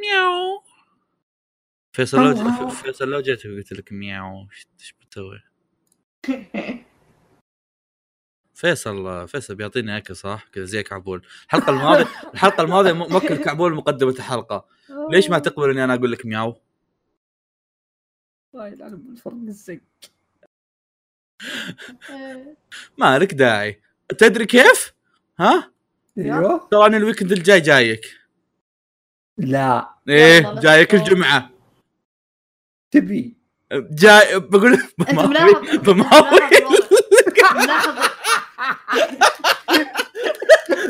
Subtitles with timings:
[0.00, 0.62] مياو
[1.92, 2.68] فيصل لو.
[2.68, 4.46] فيصل لو جيت وقلت لك مياو
[4.80, 5.40] إيش بتسوي؟
[8.54, 14.10] فيصل فيصل بيعطيني أكل صح؟ كذا زي كعبول الحلقة الماضية الحلقة الماضية موكل كعبول مقدمة
[14.10, 14.66] الحلقة
[15.10, 16.56] ليش ما تقبل إني أنا أقول لك مياو؟
[18.54, 19.80] الله يلعن بالفرق الزق
[22.98, 23.82] ما لك داعي
[24.18, 24.94] تدري كيف؟
[25.38, 25.72] ها؟
[26.18, 28.19] أيوه ترى أنا الويكند الجاي جايك
[29.40, 29.94] لا.
[30.08, 30.94] إيه جايك.
[30.94, 31.50] الجمعة.
[32.90, 33.36] تبي؟
[33.72, 36.40] جاي بقول بماوي بماوي.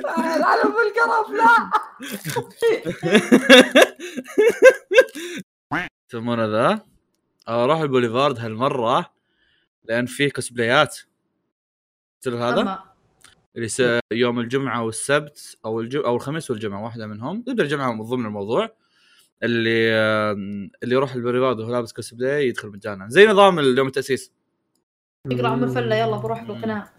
[0.07, 1.71] ملاحظ بالقرف لا.
[6.11, 6.81] يسمونه ذا.
[7.49, 9.11] أروح البوليفارد هالمرة
[9.85, 10.99] لأن فيه كوسبلايات.
[12.17, 12.90] قلت له هذا؟ أما
[13.61, 13.83] اللي س...
[14.13, 16.01] يوم الجمعه والسبت أو الجم...
[16.01, 18.75] أو الخميس والجمعه واحدة منهم يبدا الجمعه من ضمن الموضوع
[19.43, 19.91] اللي
[20.83, 24.33] اللي يروح البوليفارد وهو لابس كوسبلاي يدخل مجانا زي نظام اليوم التاسيس
[25.27, 26.91] اقرا عم الفله يلا بروح بالقناع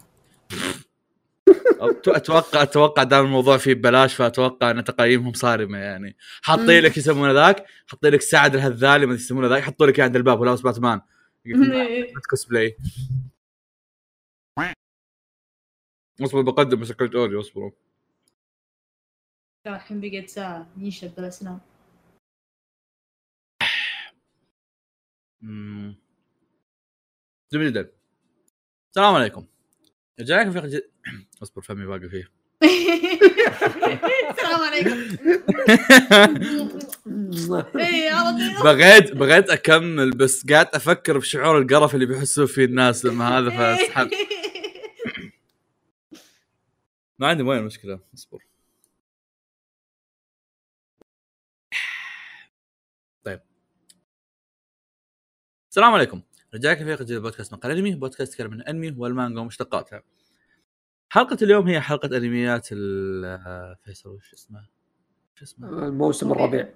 [2.08, 7.64] أتوقع أتوقع دام الموضوع فيه ببلاش فاتوقع ان تقييمهم صارمه يعني حاطين لك يسمونه ذاك
[7.86, 11.00] حاطين لك سعد الهذالي ما يسمونه ذاك حطوا لك عند الباب ولابس باتمان
[12.30, 12.76] كوسبلاي
[16.24, 17.70] اصبر بقدم بس اكلت أوريو اصبروا.
[19.66, 21.60] الحين بقيت ساعة ينشب بالاسنان.
[27.52, 27.90] جميل جدا
[28.90, 29.46] السلام عليكم.
[30.20, 30.82] رجعنا لكم في.
[31.42, 32.30] اصبر فمي باقي فيه.
[34.30, 35.16] السلام عليكم.
[37.48, 38.62] طول.
[38.64, 44.10] بغيت بغيت أكمل بس قاعد أفكر بشعور القرف اللي بيحسوا فيه الناس لما هذا فاسحب.
[47.22, 48.46] ما عندي وين المشكلة اصبر.
[53.24, 53.40] طيب.
[55.70, 56.22] السلام عليكم.
[56.54, 57.94] رجعك في حلقه بودكاست مقال أنمي.
[57.94, 60.02] بودكاست يتكلم عن الانمي والمانجا ومشتقاتها
[61.12, 64.68] حلقة اليوم هي حلقة أنميات ال- فيصل وش اسمه؟
[65.34, 66.74] شو اسمه؟ الموسم الربيع.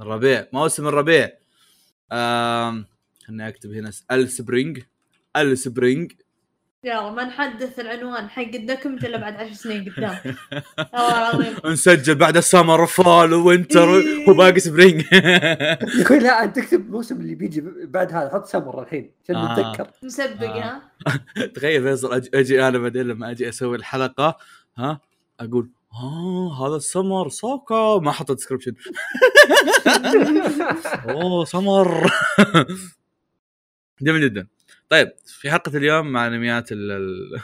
[0.00, 1.38] الربيع موسم الربيع.
[3.26, 3.92] خليني أكتب هنا.
[4.12, 4.82] ال spring
[5.36, 6.12] ال spring
[6.84, 8.30] يلا ما نحدث العنوان.
[8.30, 10.16] حق ال document إلا بعد عشر سنين قدام.
[10.94, 11.72] والله العظيم.
[11.72, 15.04] نسجل بعد ال summer fall winter وباقي spring.
[15.12, 18.30] يا أخوي لا أنت تكتب الموسم اللي بيجي بعد هذا.
[18.34, 19.52] حط سمر الحين عشان آه.
[19.52, 19.90] نتذكر.
[20.02, 20.80] مسبق آه.
[21.06, 24.36] ها؟ تخيل فيصل أجي, أجي أنا بعدين لما أجي أسوي الحلقة
[24.76, 25.00] ها؟
[25.40, 28.74] أقول آه هذا السمر سوكا ما حط description
[31.08, 32.10] أوه summer.
[34.02, 34.46] جميل جدا.
[34.92, 37.40] طيب في حلقة اليوم مع انميات ال- ال-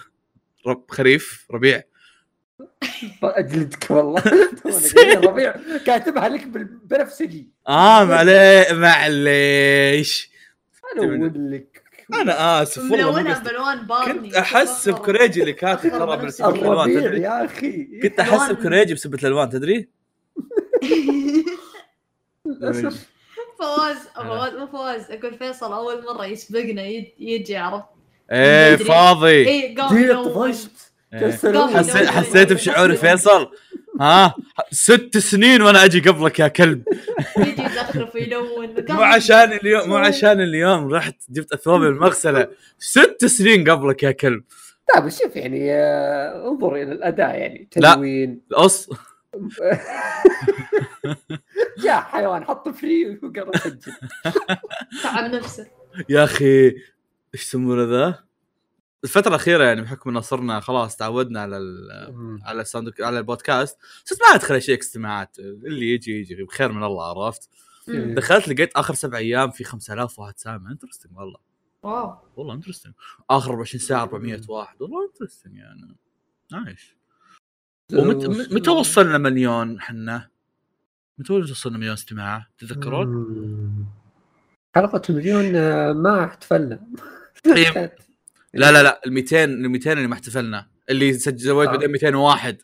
[0.67, 1.83] رب خريف ربيع.
[3.23, 4.23] أجلدك والله.
[5.31, 5.55] ربيع
[5.87, 10.31] كاتبها لك بال- بنفسجي آه معلي معليش.
[10.97, 11.83] أنا أقول لك.
[12.15, 13.45] أنا آسف والله مو ملونه قصدي.
[13.51, 18.01] بألوان بارني كنت احس بكوريجي اللي كاتب ترى بسبب الألوان تدري؟ يا أخي.
[18.03, 19.89] كنت احس بكوريجي بسبب الألوان تدري؟
[22.47, 23.07] للاسف
[23.59, 26.83] فواز فواز مو فواز أقول فيصل أول مرة يسبقنا
[27.19, 27.85] يجي عرفت؟
[28.33, 28.77] إيه.
[28.77, 29.49] فاضي.
[29.49, 29.97] اي قام
[31.15, 31.37] إيه.
[31.77, 33.51] حسيت حسيت بشعوري فيصل.
[34.01, 34.35] ها؟
[34.71, 36.83] ست سنين وأنا أجي قبلك يا كلب.
[37.39, 42.49] يجي يزخرف ويلون مو عشان اليوم مو عشان اليوم رحت جبت أثواب المغسلة.
[42.79, 44.43] ست سنين قبلك يا كلب.
[44.95, 47.95] لا بس شوف يعني آه، انظر إلى الأداء يعني لا.
[47.95, 48.41] تلوين.
[48.51, 48.89] القص
[51.85, 53.93] جاء حيوان حط فري وقرب سجل
[55.03, 55.67] تعب نفسه.
[56.09, 56.67] يا أخي
[57.35, 58.25] إيش يسمونه ذا؟
[59.05, 61.89] الفترة الأخيرة يعني بحكم ان صرنا خلاص تعودنا على ال
[62.43, 65.39] على ال sound على البودكاست صرت ما أدخل اشياء إجتماعات.
[65.39, 66.45] اللي يجي يجي.
[66.45, 67.49] بخير من الله عرفت؟
[67.89, 68.15] مم.
[68.15, 71.39] دخلت لقيت آخر سبع أيام في 5000 واحد سامع interesting والله.
[71.83, 72.15] wow.
[72.37, 72.95] والله interesting
[73.31, 74.83] آخر 24 ساعة 400 واحد.
[74.83, 75.97] والله interesting يعني.
[76.53, 76.98] nice
[77.95, 80.29] ومتى متى وصلنا مليون حنا؟
[81.19, 83.87] متى وصلنا مليون استماع؟ تتذكرون؟
[84.75, 86.81] حلقة المليون آه، ما احتفلنا
[87.57, 87.97] إيه.
[88.55, 91.73] لا لا لا ال 200 ال 200 اللي ما احتفلنا اللي سجل سويت آه.
[91.73, 92.63] بعدين 201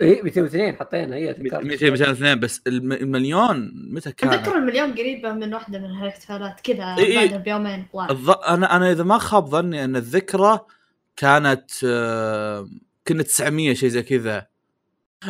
[0.00, 5.54] إيه 202 حطينا هي 200 202 بس الم- المليون متى كان؟ أتذكر المليون قريبة من
[5.54, 7.16] واحدة من هالاحتفالات كذا إيه.
[7.16, 8.30] بعدها بيومين الظ...
[8.30, 10.60] أنا أنا إذا ما خاب ظني أن الذكرى
[11.16, 12.68] كانت آه،
[13.08, 14.46] كنا 900 شيء زي كذا.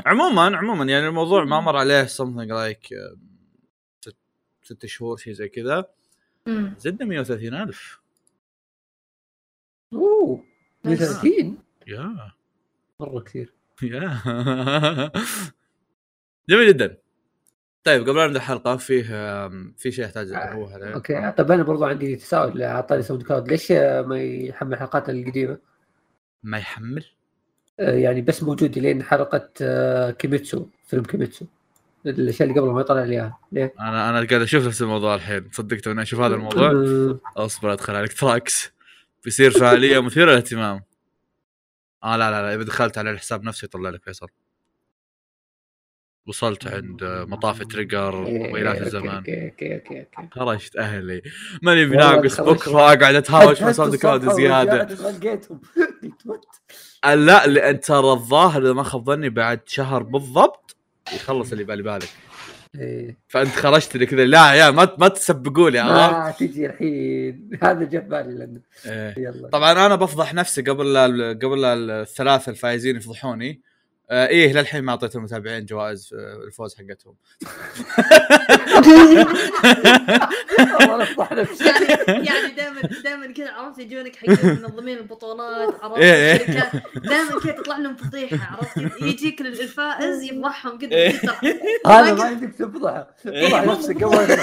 [0.07, 3.17] عموما عموما يعني الموضوع ما مر عليه something like آه،
[4.01, 4.17] ست,
[4.63, 5.85] ست شهور شيء زي كذا.
[6.79, 8.01] زدنا 130 ألف.
[9.93, 10.45] أوه
[10.85, 11.01] nice.
[11.01, 12.33] 230 يا
[13.01, 13.53] مرة كثير.
[13.83, 14.19] يا
[16.49, 16.99] جميل جدا.
[17.85, 19.03] طيب قبل لا نبدأ الحلقة فيه
[19.77, 21.33] في شيء أحتاج انوه عليه؟ okay.
[21.33, 25.59] طيب أنا برضو عندي تساؤل أعطاني SoundCloud ليش ما يحمل الحلقات القديمة؟
[26.43, 27.24] ما يحمل؟ آه،
[27.79, 31.47] يعني بس موجود لين حلقة آه، كيميتسو فيلم كيميتسو.
[32.07, 35.49] الأشياء اللي قبل ما يطلع لي اياها ليه؟ أنا أنا قاعد أشوف نفس الموضوع الحين.
[35.53, 36.71] صدقت وأنا أشوف هذا الموضوع.
[36.71, 38.73] آه، أصبر أدخل عليك tracks
[39.25, 40.83] بيصير فعالية مثيرة للاهتمام.
[42.05, 44.29] آه لا لا لا إذا دخلت على الحساب نفسه يطلع لك فيصل.
[46.27, 51.23] وصلت عند مطاف تريجر وإلات أوكي، الزمان أوكي أوكي أوكي أوكي خرجت أهلي
[51.63, 52.41] ماني بناقص.
[52.41, 54.85] بكرة اقعد أتهاوش مع ساوند كلاود زيادة
[56.25, 56.47] تموت.
[57.05, 60.77] لا لأن ترى الظاهر إذا ما خاب ظني بعد شهر بالضبط
[61.15, 62.09] يخلص اللي بالي بالك
[62.79, 63.17] إيه.
[63.29, 65.09] فأنت خرجت لي كذا لا يا ما ما
[65.81, 69.15] عرفت؟ ما تجي الحين هذا في بالي لأنه إيه.
[69.19, 73.63] يلا طبعا أنا بفضح نفسي قبل لا قبل لا الثلاثة الفايزين يفضحوني
[74.11, 77.15] آه إيه للحين ما اعطيت المتابعين جوائز آه، الفوز حقتهم.
[81.61, 86.35] يعني يعني دائما دائما كذا عرفت يجونك حق منظمين البطولات عرفت إيه، إيه.
[86.35, 86.83] الشركات.
[86.97, 91.21] دائما كذا تطلع لهم فضيحة عرفت؟ يجيك الفائز يفضحهم كذا إيه.
[91.87, 93.15] هذا ما يمديك تفضحة.
[93.25, 94.37] تفضح نفسك قبل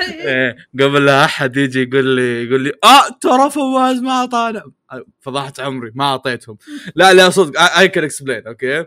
[0.00, 0.28] إيه.
[0.28, 4.62] إيه قبل لا أحد يجي يقول لي يقول لي آه ترى فواز ما أعطانا.
[5.20, 6.56] فضحت عمري ما أعطيتهم.
[6.94, 8.84] لا لا صدق I can explain okay؟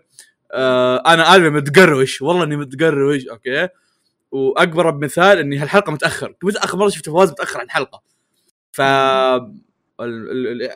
[0.51, 3.68] آه أنا قلبي متقروش والله إني متقروش okay؟
[4.31, 6.36] وأكبر مثال إني هالحلقة متأخر.
[6.41, 8.01] كنت اخر مرة شفت فواز متأخر عن حلقه
[8.71, 8.81] ف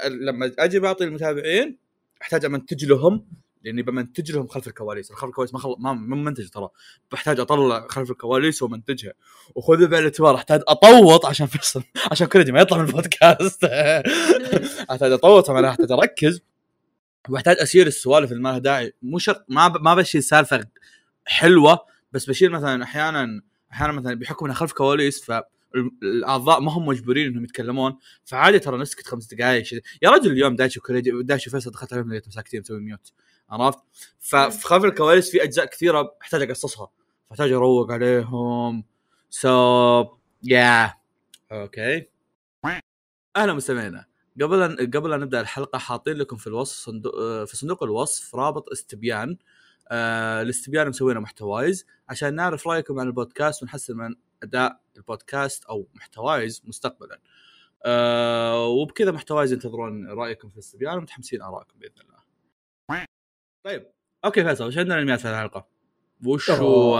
[0.10, 1.78] لما أجي بعطي المتابعين
[2.22, 3.26] أحتاج امنتج لهم
[3.64, 5.76] لأني بمنتج لهم خلف الكواليس، خلف الكواليس ما خل...
[5.80, 6.70] ما منتج ترى.
[7.12, 9.14] بحتاج أطلع خلف الكواليس ومنتجها.
[9.56, 10.36] وخذ بعين الاعتبار.
[10.36, 11.84] أحتاج أطوط عشان فيصل.
[12.12, 13.64] عشان كريدي ما يطلع من البودكاست.
[14.92, 15.52] أحتاج أطوط.
[15.52, 16.42] معناها أحتاج أركز.
[17.30, 18.94] وأحتاج اشيل السوالف اللي ما لها داعي.
[19.02, 19.82] مو شرط ما ب...
[19.82, 20.66] ما بشيل سالفة
[21.26, 21.80] حلوة
[22.12, 27.44] بس بشيل مثلا أحيانا أحيانا مثلا بحكم انها خلف كواليس فالاعضاء ما هم مجبورين إنهم
[27.44, 27.98] يتكلمون.
[28.26, 29.82] فعادي ترى نسكت خمس دقائق.
[30.02, 33.14] يا رجل اليوم دايتشو كريدي دايتشو فيصل دخلت عليهم لقيتهم ساكتين مسوي mute.
[33.54, 33.80] عرفت؟
[34.20, 36.90] ففي خلف الكواليس في أجزاء كثيرة احتاج أقصصها.
[37.30, 38.84] فاحتاج أروق عليهم.
[39.30, 40.94] so yeah
[41.52, 42.08] okay.
[43.36, 44.06] أهلا مستمعينا.
[44.42, 48.36] قبل أن قبل أن نبدأ الحلقة حاطين لكم في الوصف صندوق آه، في صندوق الوصف
[48.36, 49.38] رابط استبيان.
[49.90, 51.86] آه الاستبيان مسوينا محتوايز.
[52.10, 57.20] عشان نعرف رأيكم عن البودكاست ونحسن من أداء البودكاست أو محتوايز مستقبلا.
[57.86, 62.13] آه وبكذا محتوايز ينتظرون رأيكم في الاستبيان ومتحمسين ارائكم بإذن الله.
[63.64, 63.88] طيب.
[64.26, 65.74] okay فيصل وش عندنا انميات في الحلقة؟
[66.26, 67.00] وش هو.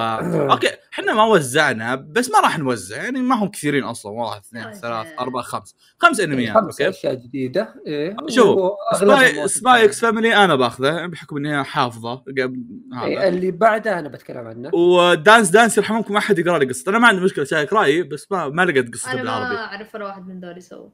[0.52, 4.12] okay إحنا ما وزعنا بس ما راح نوزع يعني ما هم كثيرين أصلا.
[4.12, 4.74] واحد اثنين طيب.
[4.74, 5.76] ثلاث أربعة خمس.
[5.98, 7.76] خمس إنميات خمس okay؟ أشياء جديدة.
[7.88, 12.16] إيه شوف، سباي مواسم Spy x Family أنا باخذه بحكم إنها حافظة.
[12.16, 12.64] قبل
[13.04, 14.76] إيه، هذا اللي بعدها أنا بتكلم عنه.
[14.76, 16.90] ودانس دانس يرحمكم ما حد يقرأ لي قصته.
[16.90, 19.56] أنا ما عندي مشكلة شايك رأيي بس ما ما لقيت قصته أنا ما بالعربي.
[19.58, 20.92] أعرف ولا واحد من ذول يسوي.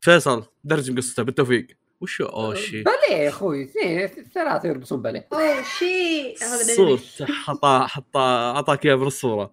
[0.00, 1.66] فيصل درجم قصته بالتوفيق.
[2.02, 7.00] وش اوشي باليه يا أخوي اثنين ثلاثة يربصون باليه اوه شي هذا الانمي صورة
[7.44, 8.20] حطا حطا
[8.56, 9.52] أعطاك إياه بالصورة.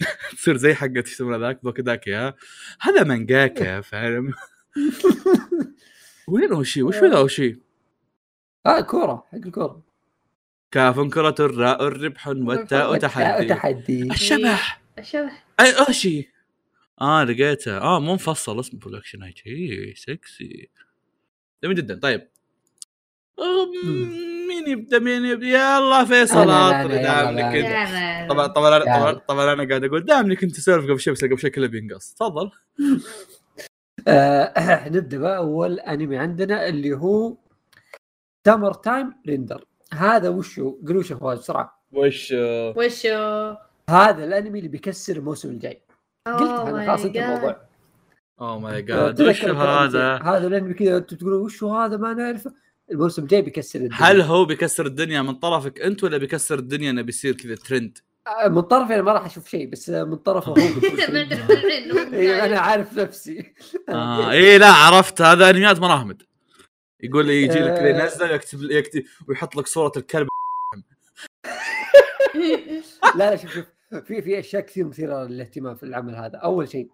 [0.38, 2.34] تصير زي حقت يسمونه ذاك؟ دوكيداكي ها
[2.80, 4.32] هذا مانجاكا فاهم؟
[6.28, 7.60] وين اوشي وش ذا اوشي
[8.66, 9.82] آه كوره حق الكورة.
[10.70, 14.80] كاف كرة الراء الربح والتاء تحدي تحدي الشبح.
[14.98, 15.46] الشبح.
[15.60, 16.30] أي اوشي
[17.00, 17.78] آه لقيته.
[17.78, 20.70] آه مو مفصل اسمه برودكشن اي تي سكسي
[21.62, 22.00] جميل جدا.
[22.02, 22.28] طيب.
[24.48, 27.32] مين يبدأ؟ مين يبدأ؟ يلا فيصل أنا- أنا- عطني يلا دام بقى.
[27.32, 31.14] لك انت يا طبعا طبعا طبعا أنا قاعد أقول دام انك كنت تسولف قبل شوي
[31.14, 32.50] بس قبل شوي كله بينقص تفضل.
[34.08, 37.36] آه نبدأ باول أنمي عندنا اللي هو
[38.46, 41.84] Summer Time Render هذا وشو؟ قولوا شو فواز بسرعة.
[41.92, 42.34] وش؟
[42.76, 43.06] وش
[43.90, 45.80] هذا الأنمي اللي بيكسر الموسم الجاي.
[46.26, 47.60] قلت Oh أنا خلاص أنت الموضوع.
[48.40, 52.54] اوه ماي جاد وش هذا؟ هذا الانمي كذا أنتم تقولون وش هو هذا؟ ما نعرفه.
[52.90, 53.98] الموسم الجاي بيكسر الدنيا.
[54.02, 58.48] هل هو بيكسر الدنيا من طرفك أنت ولا بيكسر الدنيا إنه بيصير كذا ترند آه،
[58.48, 60.56] من طرفي أنا ما راح أشوف شيء بس من طرفه هو
[62.12, 62.58] أيوه أنا.
[62.58, 63.54] عارف نفسي.
[63.88, 65.22] آه اي لا عرفت.
[65.22, 66.22] هذا أنميات مراهمد
[67.00, 68.02] يقول لي يجي لك كذا آه.
[68.02, 70.28] ينزل يكتب يكتب ويحط لك صورة الكلب.
[73.16, 73.64] لا لا شوف شوف
[74.04, 76.38] في في أشياء كثير مثيرة للاهتمام في العمل هذا.
[76.38, 76.88] أول شيء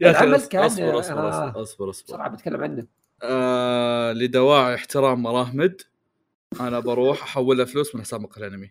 [0.00, 1.48] يا أخي العمل أص- كان- أصبر اصبر آه.
[1.50, 2.86] أصبر أصبر أصبر بسرعة بتكلم عنه.
[3.22, 5.82] آه لدواعي احترام مراهمد
[6.60, 8.70] أنا بروح احولها فلوس من حساب مقهى الأنمي.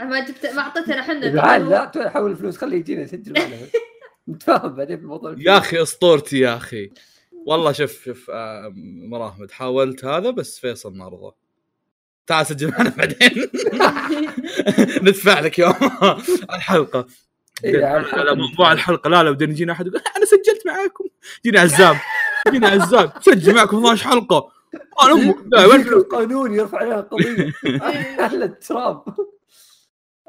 [0.00, 3.56] ما جبت ما أعطيتنا إحنا لا لا حول الفلوس خليه يجينا يسجل معنا.
[4.28, 5.34] نتفاهم بعدين في الموضوع.
[5.38, 6.90] يا أخي أسطورتي يا أخي.
[7.46, 8.72] والله شوف شوف آه
[9.08, 11.32] مراهمد حاولت هذا بس فيصل ما رضى.
[12.26, 13.18] تعال سجل معنا بعدين.
[15.08, 15.74] ندفع لك يوم.
[16.54, 17.06] الحلقة.
[17.64, 19.10] لا مو مو على الحلقة.
[19.10, 21.04] لا بعدين يجينا أحد يقول أنا سجلت معاكم.
[21.44, 21.96] يجيني عزام.
[22.48, 23.10] يجيني عزام.
[23.20, 24.52] سجل معكم 12 حلقة.
[25.02, 25.12] أنا
[25.64, 27.52] أمك القانون يرفع عليها قضيه
[28.24, 29.04] على التراب.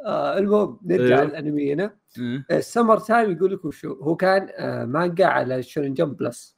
[0.05, 1.25] آه المهم نرجع إيه.
[1.25, 1.97] للأنمي هنا.
[2.19, 2.45] إيه.
[2.51, 6.57] ال Summer Time يقول لك وشو هو كان آه مانجا على Shonen Jump Plus.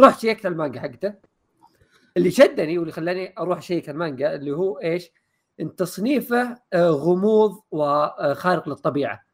[0.00, 1.14] رحت شيكت المانجا حقته.
[2.16, 5.10] اللي شدني واللي خلاني أروح أشيك المانجا اللي هو إيش؟
[5.60, 9.25] إن تصنيفه آه غموض وخارق للطبيعة.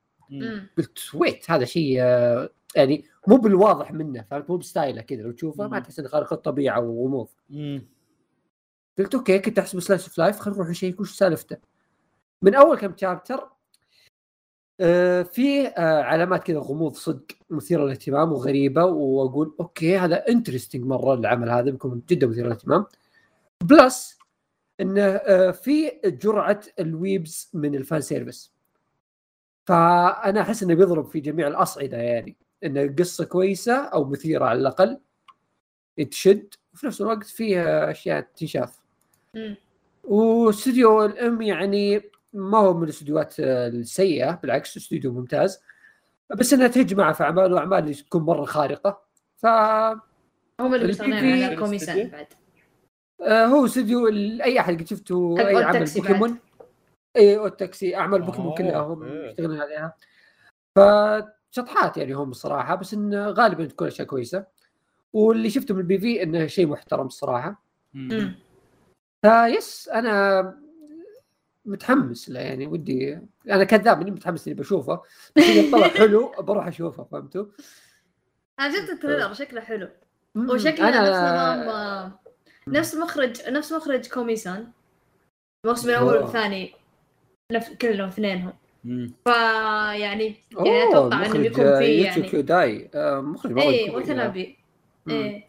[0.78, 5.68] قلت wait هذا شيء آه يعني مو بالواضح منه فهمت؟ مو بستايله كذا لو تشوفه
[5.68, 5.78] ما.
[5.78, 7.28] تحس إنه خارق للطبيعه وغموض.
[8.98, 11.56] قلت okay كنت أحسب slice of life خلينا نروح نشيك وش سالفته.
[12.42, 13.48] من أول كم chapter
[14.80, 21.14] آه في آه علامات كذا غموض صدق مثيره للاهتمام وغريبة وأقول okay هذا interesting مرة
[21.14, 22.86] العمل هذا بيكون جدا مثير للاهتمام.
[23.64, 24.18] plus
[24.80, 28.52] إنه آه في جرعة ال vibes من ال fan service
[29.64, 35.00] فأنا أحس إنه بيضرب في جميع الأصعدة يعني انه قصة كويسة أو مثيرة على الأقل
[36.10, 38.78] تشد وفي نفس الوقت فيها أشياء تنشاف.
[39.34, 39.56] مم.
[40.04, 42.02] واستوديو OLM يعني
[42.32, 45.60] ما هو من الاستديوهات السيئة بالعكس استوديو ممتاز
[46.30, 49.02] بس إنها تجمع في أعمال وأعمال اللي تكون مرة خارقة.
[49.36, 49.46] ف
[50.60, 52.26] هم اللي مصنعين على كوميسان بعد.
[53.22, 56.38] آه، هو استوديو أي أحد قد شفته أي عمل بوكيمون.
[57.16, 59.26] اي Odd Taxi اعمال بوكيمون آه، كلها هم okay.
[59.26, 59.96] يشتغلون عليها
[60.76, 64.46] فشطحات يعني هم الصراحة بس انه غالبا تكون أشياء كويسة
[65.12, 67.62] واللي شفته من ال PV إنه شيء محترم الصراحة.
[69.22, 70.58] ف yes أنا
[71.64, 73.18] متحمس له يعني ودي
[73.50, 75.02] أنا كذاب اني متحمس إني بشوفه
[75.36, 77.46] بس إذا طلع حلو بروح أشوفه فهمتوا؟
[78.60, 79.88] أنا شفت ال trailer شكله حلو.
[80.36, 82.20] وشكله نفس نظام آه،
[82.68, 84.72] نفس مخرج نفس مخرج كوميسان
[85.64, 86.16] الموسم الأول.
[86.16, 86.74] والثاني
[87.58, 88.52] كلهم اثنينهم.
[89.24, 92.22] فيعني يعني أوه، أتوقع انه بيكون في يعني.
[92.22, 92.90] كيوداي.
[92.94, 94.04] آه، مخرج مرة اي كويس.
[94.04, 94.56] وتنابي.
[95.10, 95.44] إيه.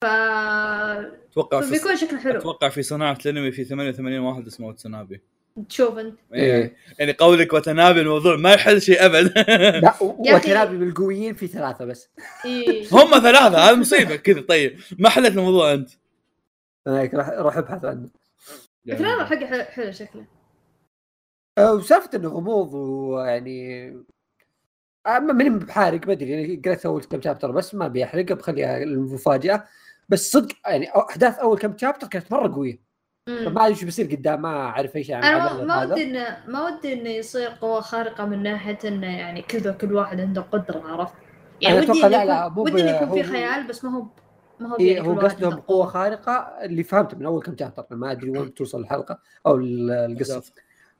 [0.00, 2.38] ف أتوقع بيكون شكله حلو.
[2.38, 5.20] أتوقع في صناعة الأنمي في 88 واحد اسمه واتسنابي
[5.68, 6.18] تشوف أنت.
[6.34, 6.76] إيه.
[6.98, 9.32] يعني قولك وتنابي الموضوع ما يحل شيء أبد.
[9.84, 9.94] لا.
[10.34, 12.10] وتنابي بالقويين في ثلاثة بس.
[12.44, 12.86] إيه.
[12.92, 14.16] هم ثلاثة هذا مصيبة.
[14.16, 15.90] كذا طيب ما حلت الموضوع أنت؟
[16.88, 18.08] هيك راح أبحث عنه.
[18.88, 20.37] التريلر حقه حلو- شكله.
[21.58, 23.90] وسالفة انه غموض ويعني
[25.06, 29.64] ما- ماني بحارق ما أدري يعني قريت أول كم شابتر بس ما بيحرق بخليها المفاجأة
[30.08, 32.88] بس صدق يعني أحداث أول كم شابتر كانت مرة قوية.
[33.26, 35.92] فما أدري إيش بيصير قدام ما أعرف أي شيء عن أنا ما, ما.
[35.92, 40.20] ودي انه ما ودي إنه يصير قوة خارقة من ناحية إنه يعني كذا كل واحد
[40.20, 41.14] عنده قدرة عرفت؟
[41.60, 44.06] يعني ودي لا- لا، يكون مو ودي يكون في خيال بس ما هو
[44.60, 48.12] ما هو إيه يعني هو قصدهم قوة خارقة اللي فهمته من أول كم chapter ما
[48.12, 50.52] أدري وين توصل الحلقة أو ال- القصة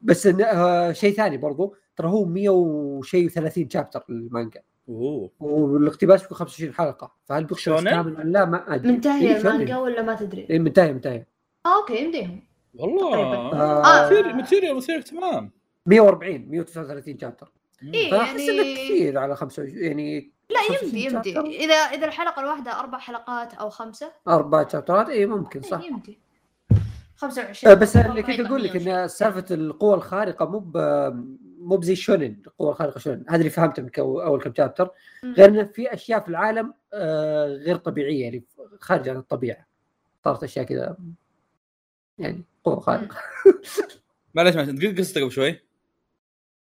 [0.02, 5.30] بس إن آه، شيء ثاني برضو ترى هو 100 وشيء 30 chapter المانجا أوه.
[5.40, 7.12] والاقتباس بيكون 25 حلقة.
[7.24, 8.90] فهل بيخلص شونن؟ كامل ولا لا ما أدري.
[8.90, 9.52] إيه، شونن.
[9.52, 11.26] المانجا ولا ما تدري؟ إيه، منتهيه منتهيه
[11.66, 12.40] آه okay يمديهم.
[12.74, 13.14] والله.
[13.52, 15.50] آه، مثير مثير مثير تمام.
[15.86, 17.52] 140 139 شابتر
[17.82, 21.64] إيه إنه يعني كثير على 25 يعني لا 25 يمدي يمدي.
[21.64, 24.12] إذا إذا الحلقة الواحدة أربع حلقات أو خمسة.
[24.28, 25.80] أربع شابترات اي ممكن صح.
[25.80, 26.12] إيه يمدي.
[26.12, 26.27] آه،
[27.18, 28.76] 25 بس اللي 40 كنت أقول لك.
[28.76, 30.60] إن سالفة القوى الخارقة مو
[31.58, 33.24] مو بزي شونن القوى الخارقة شونن.
[33.28, 34.90] هذا اللي فهمته من أول كم شابتر
[35.22, 35.34] مم.
[35.34, 38.44] غير إنه في أشياء في العالم آه، غير طبيعية يعني
[38.80, 39.66] خارجه عن الطبيعة.
[40.24, 40.96] صارت أشياء كذا.
[42.18, 43.16] يعني قوه خارقة.
[44.34, 45.60] معلش معلش أنت قلت قصتك قبل شوي.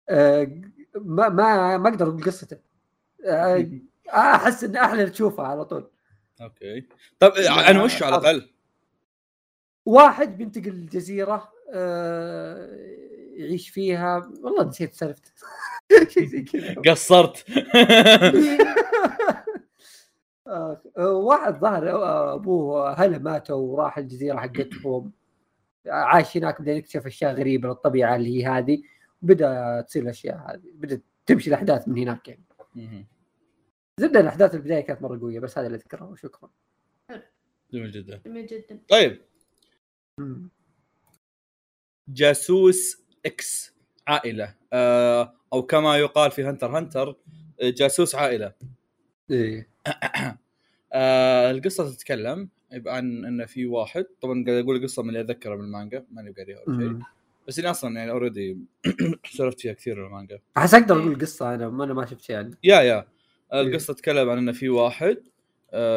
[0.09, 0.61] آه،
[0.95, 2.59] ما ما ما أقدر أقول قصته.
[3.25, 3.67] آه،
[4.09, 5.91] أحس انه أحلى تشوفها على طول.
[6.41, 6.87] أوكي.
[7.19, 8.54] طب عن وش على الأقل؟
[9.87, 12.69] واحد بينتقل الجزيرة آه،
[13.35, 14.31] يعيش فيها.
[14.43, 15.33] والله نسيت سالفته
[16.09, 16.75] شيء زي كذا.
[16.75, 17.45] قصرت.
[20.47, 25.13] آه، واحد ظهر آه، أبوه هلا ماتوا وراح الجزيرة حقتهم.
[25.87, 28.83] عايش هناك بدا يكتشف أشياء غريبة للطبيعة اللي هي هذه.
[29.23, 33.07] وبدا تصير الأشياء هذه بدأت تمشي الأحداث من هناك يعني.
[34.01, 36.05] زبدة الأحداث البداية كانت مرة قوية بس هذا اللي أذكره.
[36.05, 36.51] وشكرا
[37.73, 38.21] جميل جدا.
[38.27, 38.81] جميل جدا.
[38.89, 39.21] طيب.
[42.09, 43.75] جاسوس إكس
[44.09, 44.55] عائلة.
[44.73, 47.17] آه أو كما يقال في هنتر هنتر
[47.63, 48.53] آه، جاسوس عائلة.
[49.31, 49.69] إيه.
[50.93, 52.49] آه القصة تتكلم
[52.87, 56.61] عن انه في واحد طبعا قاعد أقول قصه من اللي أتذكره من المانجا ماني قاريها
[56.67, 56.99] ولا شيء.
[57.49, 58.59] بس إني أصلا يعني already
[59.37, 60.39] سولفت فيها كثير المانجا.
[60.57, 63.09] أحس أقدر أقول قصه أنا ما أنا ما شفت شيء عنه yeah yeah.
[63.53, 63.61] إيه.
[63.61, 65.23] القصة تتكلم عن انه في واحد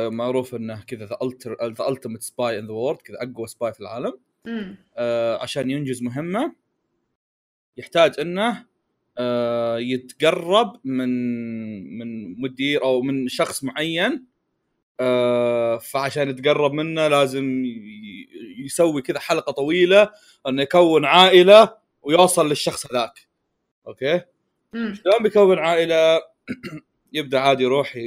[0.10, 3.80] معروف إنه كذا the ulti- the ultimate spy in the world كذا أقوى spy في
[3.80, 4.20] العالم.
[4.98, 6.56] آه عشان ينجز مهمة
[7.78, 8.66] يحتاج إنه
[9.18, 11.10] آه يتقرب من
[12.00, 14.26] من مدير أو من شخص معين.
[15.00, 17.64] آه فعشان يتقرب منه لازم
[18.66, 20.10] يسوي كذا حلقة طويلة
[20.48, 23.28] إنه يكون عائلة ويوصل للشخص هذاك.
[23.88, 24.22] أوكي؟
[24.74, 26.22] شلون بيكون عائلة؟
[27.14, 27.98] يبدأ عادي يروح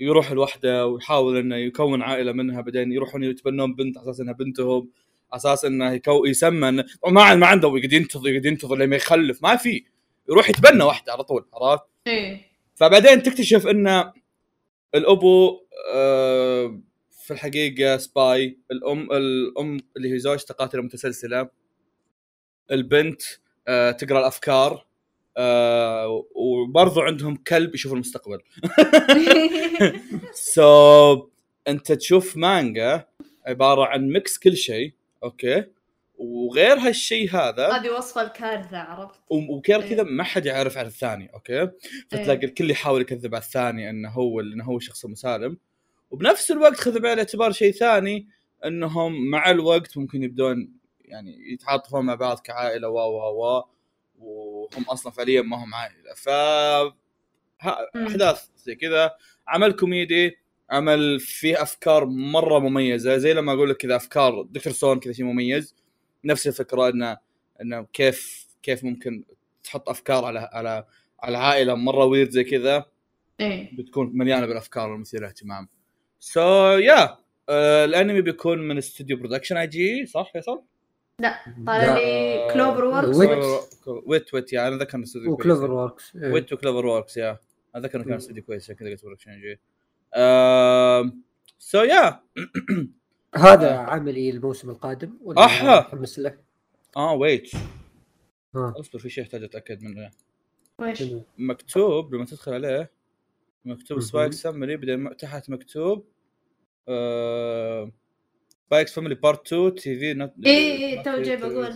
[0.00, 4.90] يروح لوحده ويحاول إنه يكون عائلة منها بعدين يروحون يتبنون بنت على أساس إنها بنتهم
[5.32, 6.76] على أساس إنه يكو يسمن.
[7.06, 9.42] ما ما عنده يقعد ينتظر يقعد ينتظر لما يخلف.
[9.42, 9.84] ما في.
[10.30, 12.40] يروح يتبنى واحدة على طول عرفت؟ إيه.
[12.74, 14.12] فبعدين تكتشف إن
[14.94, 15.60] الأبو
[15.94, 21.48] آه، في الحقيقة spy الام الأم اللي هي زوجته قاتلة متسلسلة.
[22.70, 23.22] البنت
[23.68, 24.87] آه، تقرأ الأفكار.
[25.38, 28.38] آه، وبرضو عندهم كلب يشوف المستقبل.
[30.32, 31.28] so so,
[31.68, 33.04] انت تشوف مانجا
[33.46, 34.92] عبارة عن mix كل شيء
[35.24, 35.64] okay؟
[36.18, 39.90] وغير هالشيء هذا هذه وصفة الكارثة عرفت؟ وغير إيه.
[39.90, 41.70] كذا ما حد يعرف عن الثاني okay؟
[42.10, 45.58] فتلاقي الكل يحاول يكذب على الثاني إنه هو إنه هو شخص مسالم.
[46.10, 48.28] وبنفس الوقت خذ بعين الاعتبار شيء ثاني
[48.64, 53.64] إنهم مع الوقت ممكن يبدون يعني يتعاطفون مع بعض كعائلة و و و
[54.18, 56.14] وهم أصلا فعليا ما هم عائلة.
[56.16, 56.28] ف.
[57.96, 59.10] أحداث زي كذا.
[59.48, 60.36] عمل كوميدي
[60.70, 63.16] عمل فيه أفكار مرة مميزة.
[63.16, 64.72] زي لما أقول لك كذا أفكار Dr.
[64.72, 65.74] Stone كذا شيء مميز.
[66.24, 67.18] نفس الفكرة إنه
[67.62, 69.24] إنه كيف كيف ممكن
[69.64, 70.84] تحط أفكار على على
[71.20, 72.84] على عائلة مرة weird زي كذا.
[73.40, 73.76] إيه.
[73.76, 75.68] بتكون مليانة بالأفكار المثيره للاهتمام.
[76.20, 77.18] so yeah
[77.84, 80.62] الأنمي بيكون من استوديو Production I.G صح فيصل؟
[81.18, 83.44] طالع لي CloverWorks Wit.
[84.06, 86.32] ويت ويت يا أنا ذكر استوديو وكلوفر ووركس إيه.
[86.32, 87.38] ويت وكلوفر ووركس يا
[87.74, 88.14] أتذكر انه كان.
[88.14, 89.60] استوديو كويس عشان كذا قلت برودكشن جي
[91.58, 92.20] سو يا
[93.34, 95.80] هذا عملي الموسم القادم ولا أحا.
[95.80, 96.38] متحمس له؟
[96.96, 97.50] آه ويت
[98.54, 98.74] ها.
[98.80, 100.10] أصبر في شيء احتاج أتأكد منه
[100.78, 101.04] ويش؟
[101.38, 102.90] مكتوب لما تدخل عليه
[103.64, 104.00] مكتوب.
[104.00, 106.08] سبايك سمري بعدين تحت مكتوب
[108.68, 111.74] سبايكس فاميلي بارت 2 تي في نوت إيه إيه تو جاي بقول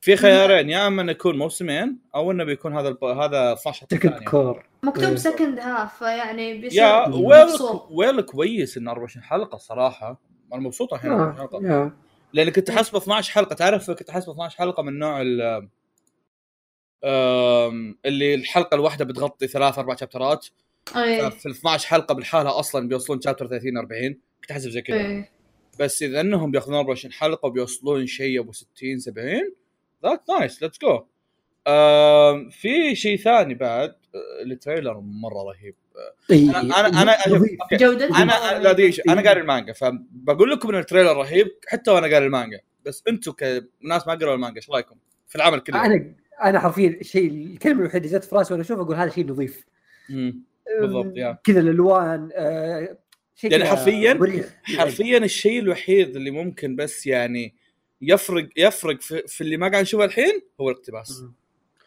[0.00, 3.04] في خيارين يا إما إنه يكون موسمين أو إنه بيكون هذا الب...
[3.04, 4.24] هذا 12 second.
[4.24, 5.16] cour مكتوب إيه.
[5.16, 7.08] سكند هاف فيعني بيصير يا.
[7.08, 7.48] ويل.
[7.90, 10.20] ويل كويس إنه 24 حلقة صراحة
[10.52, 11.92] أنا مبسوط الحين 24 آه، حلقة.
[12.32, 15.68] لأن كنت حاسبه 12 حلقة تعرف كنت حاسبه 12 حلقة من نوع ال
[18.06, 20.46] اللي الحلقة الواحدة بتغطي ثلاث أربع شابترات
[20.86, 25.37] في ال 12 حلقة بالحالة أصلا بيوصلون شابتر 30 40 كنت احسب زي كذا إيه
[25.78, 29.26] بس إذا إنهم بياخذون 24 حلقة وبيوصلون شيء أبو 60 70
[30.04, 31.04] that's nice let's go
[32.50, 35.74] في شيء ثاني بعد آه، ال trailer مرة رهيب
[36.30, 37.46] إيه، أنا أنا أنا.
[37.72, 41.90] جودته أنا أنا- لا دقيقة أنا قاري المانجا فبقول لكم ان ال trailer رهيب حتى
[41.90, 44.96] وأنا قاري المانجا بس أنتم كناس ما قروا المانجا إيش رأيكم
[45.28, 46.14] في العمل كله؟ أنا
[46.44, 49.64] أنا حرفيا الشيء الكلمة الوحيدة اللي جت في رأسي وأنا أشوف أقول هذا شيء نظيف.
[50.80, 51.38] بالضبط، يا.
[51.44, 52.98] كذا الألوان آه،
[53.44, 54.44] يعني حرفياً- مريح.
[54.64, 57.54] حرفيا الشيء الوحيد اللي ممكن بس يعني
[58.00, 61.22] يفرق يفرق في, في اللي ما قاعد نشوفه الحين هو الاقتباس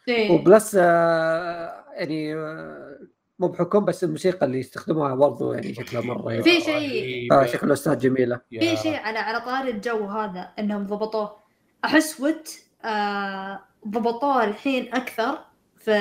[0.08, 3.00] إيه وبلس آه، يعني آه،
[3.40, 7.42] مو بحكم بس الموسيقى اللي يستخدموها برضو يعني شكلها مرة في شيء- رهيبة.
[7.42, 8.42] آه، شكل الأستاذ جميلة.
[8.50, 11.38] في شيء على على طاري الجو هذا إنهم ضبطوه
[11.86, 12.50] أحس ويت
[12.86, 15.38] آه ضبطوه الحين أكثر
[15.78, 15.92] في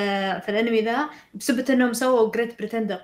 [0.41, 2.99] في الأنمي ذا بسبب إنهم سووا Great Pretender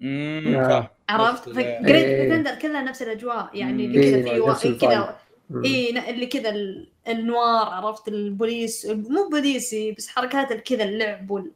[0.00, 0.68] مم، yeah.
[0.68, 0.97] صح.
[1.08, 2.28] عرفت؟ نفس Great ال- إيه.
[2.28, 3.84] Pretender كلها نفس الأجواء يعني.
[3.86, 4.68] اللي كذا إيه، في نفس و...
[4.68, 4.90] ال vibe.
[4.92, 5.16] كذا.
[5.64, 11.30] اي ن- اللي كذا ال- ال noir عرفت البوليس مو بوليسي بس حركات كذا اللعب
[11.30, 11.50] وال...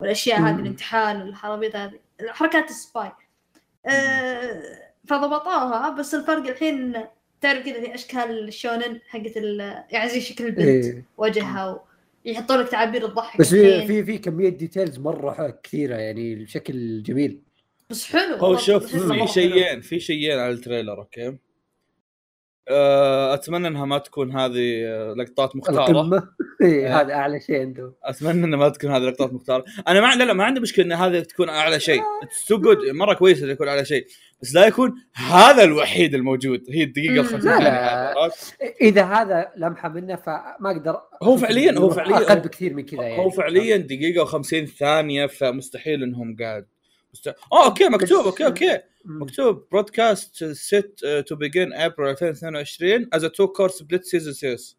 [0.00, 0.60] والأشياء هذه.
[0.60, 1.92] الانتحال والخرابيط هذه
[2.28, 3.10] حركات ال spy
[3.86, 4.62] آه
[5.06, 6.92] فضبطوها بس الفرق الحين
[7.40, 9.84] تعرف كذا في أشكال الشونن حقت ال...
[9.90, 11.04] يعني زي شكل البنت إيه.
[11.18, 11.80] وجهها
[12.26, 13.86] ويحطوا لك تعابير الضحك بس في.
[13.86, 17.40] في في كمية details مرة كثيرة يعني بشكل جميل
[17.90, 19.26] بس حلو هو شوف في.
[19.26, 21.38] شيئين في شيئين على ال trailer أوكي؟
[22.70, 26.10] آه، أتمنى إنها ما تكون هذه آه، لقطات مختارة.
[26.62, 27.00] إيه، إيه.
[27.00, 27.94] هذا أعلى شيء عنده.
[28.04, 29.64] أتمنى إنها ما تكون هذه لقطات مختارة.
[29.88, 32.02] أنا ما لا لا ما عندي مشكلة إن هذا تكون أعلى شيء.
[32.22, 34.06] it's too good مرة كويس انه يكون أعلى شيء.
[34.42, 36.64] بس لا يكون هذا الوحيد الموجود.
[36.70, 37.20] هي الدقيقة.
[37.20, 37.68] ال 50 لا، ثانية.
[37.68, 38.10] لا.
[38.12, 42.16] هذا، عرفت؟ إذا هذا لمحة منه فما أقدر هو فعليا هو فعليا.
[42.16, 43.22] أقل بكثير من كذا يعني.
[43.22, 46.66] هو فعليا دقيقة و50 ثانية فمستحيل إنهم قاعد
[47.14, 47.28] مست...
[47.28, 48.78] آه أوكي مكتوب أوكي أوكي.
[49.04, 54.78] مكتوب broadcast set to begin April 2022 as two cours split season series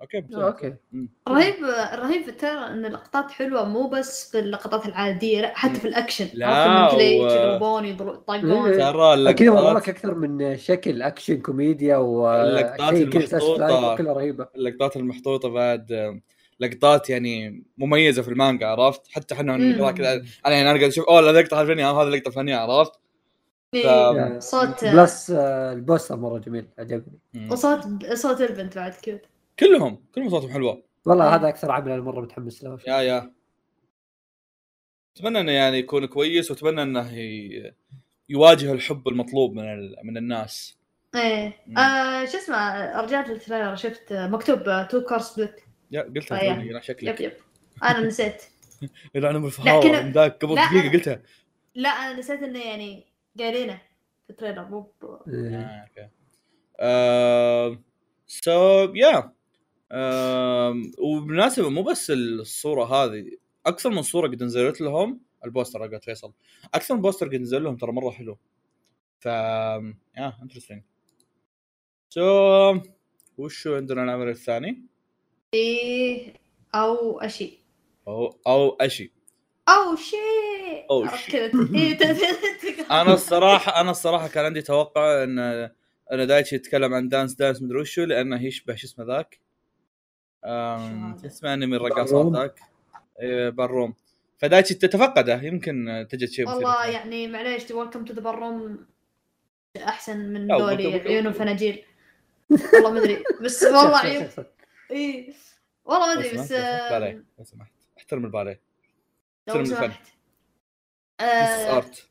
[0.00, 0.40] أوكي بسم.
[0.40, 0.74] أوكي
[1.28, 1.54] رهيب
[1.94, 6.94] رهيب الترى إن اللقطات حلوة مو بس في اللقطات العادية لا حتى في الأكشن لا،
[6.94, 8.78] و- يضربون يطقون.
[8.78, 13.66] ترى أكيد والله اللقطات لك أكثر من شكل أكشن كوميديا اللقطات slash المحطوطة.
[13.80, 16.20] life كلها رهيبة اللقطات المحطوطة بعد
[16.60, 19.56] لقطات يعني مميزة في المانجا عرفت؟ حتى إحنا
[19.90, 20.12] كذا
[20.46, 22.92] أنا يعني أنا قاعد أشوف أوه لقطة الفنيه هذه اللقطه الفنيه عرفت؟
[23.74, 24.16] إيه.
[24.16, 27.18] يعني صوت plus آه، البوستر مرة جميل عجبني.
[27.50, 29.20] وصوت صوت البنت بعد cute
[29.58, 30.82] كلهم كلهم صوتهم حلوة.
[31.06, 31.30] والله مم.
[31.34, 32.78] هذا أكثر عمل أنا مرة متحمس له.
[32.88, 33.32] yeah yeah.
[35.16, 37.74] أتمنى إنه يعني يكون كويس وأتمنى إنه ي-
[38.28, 39.96] يواجه الحب المطلوب من ال...
[40.04, 40.76] من الناس.
[41.14, 41.56] إيه.
[41.78, 45.65] آه شو اسمه رجعت للتريلر شفت مكتوب تو كار سبلت يا
[46.02, 46.54] قلتها آه،.
[46.54, 47.20] توني، لا يب شكلك.
[47.20, 47.32] يب
[47.82, 48.42] أنا نسيت.
[49.82, 51.22] كنا- من ذاك قبل أنا- قلتها.
[51.74, 53.06] لا أنا نسيت إنه يعني
[53.38, 53.82] قايلينه
[54.24, 54.92] في التريلر مو
[55.28, 55.56] إيه.
[56.80, 57.80] آه، أوكي.
[58.26, 59.32] سو يا
[60.98, 63.30] وبالمناسبة مو بس الصورة هذه
[63.66, 66.32] أكثر من صورة قد نزلت لهم البوستر حقت فيصل.
[66.74, 68.38] أكثر من بوستر قد نزل لهم ترى مرة حلو.
[69.20, 70.82] ف يا انترستنج
[72.08, 72.78] سو
[73.38, 74.82] وشو عندنا العمل الثاني؟
[75.54, 76.34] إيه
[76.74, 77.58] أو اشي.
[78.08, 79.12] أو أو اشي.
[79.68, 81.30] أو شيء أو شيء.
[81.32, 85.38] كذا إيه، أنا الصراحة أنا الصراحة كان عندي توقع إن
[86.12, 89.40] إن دايتشي يتكلم عن دانس دانس مدري وشو لأنه يشبه شو اسمه ذاك؟
[91.26, 92.32] اسمه أنمي الرقاصات.
[92.32, 92.60] ذاك؟
[93.20, 93.94] إيه، باروم
[94.38, 96.86] فدايتشي تتفقده يمكن تجد شيء مثير والله.
[96.86, 98.86] يعني معليش ويلكم تو ذا بروم
[99.76, 101.82] أحسن من ذولي عيون وفناجيل.
[102.50, 103.24] والله ما أدري.
[103.42, 104.28] بس والله عيون
[104.90, 105.32] إيه
[105.84, 107.72] والله ما أدري بس لو سمحت، آه، باليه لو سمحت.
[107.98, 108.60] احترم الباليه.
[109.48, 109.74] لو احترم الفن.
[109.76, 110.06] سمحت.
[111.20, 112.06] آه، ارت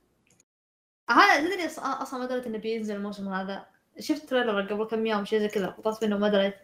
[1.10, 3.66] هذا تدري أص- أصلا ما دريت إنه بينزل الموسم هذا.
[4.00, 6.56] شفت تريلر قبل كم يوم شيء زي كذا قطعت منه وما دريت.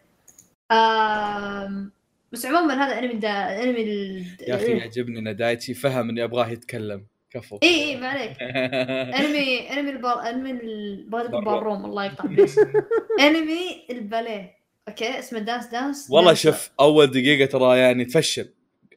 [2.32, 4.26] بس عموما هذا أنمي دا أنمي ال...
[4.40, 7.06] يا أخي يعجبني إن دايتشي فهم اني ابغاه يتكلم.
[7.30, 7.58] كفو.
[7.62, 8.42] إي إي ما عليك.
[9.20, 11.58] أنمي أنمي البار أنمي ال- بغيت أقول بارو.
[11.60, 12.24] باروم الله يقطع.
[13.26, 14.61] أنمي الباليه.
[14.88, 18.48] أوكي اسمه دانس دانس والله شوف أول دقيقة ترى يعني تفشل.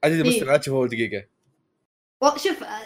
[0.04, 0.14] عدد.
[0.20, 1.26] المستمعات شوف أول دقيقة.
[2.38, 2.82] شوف آه،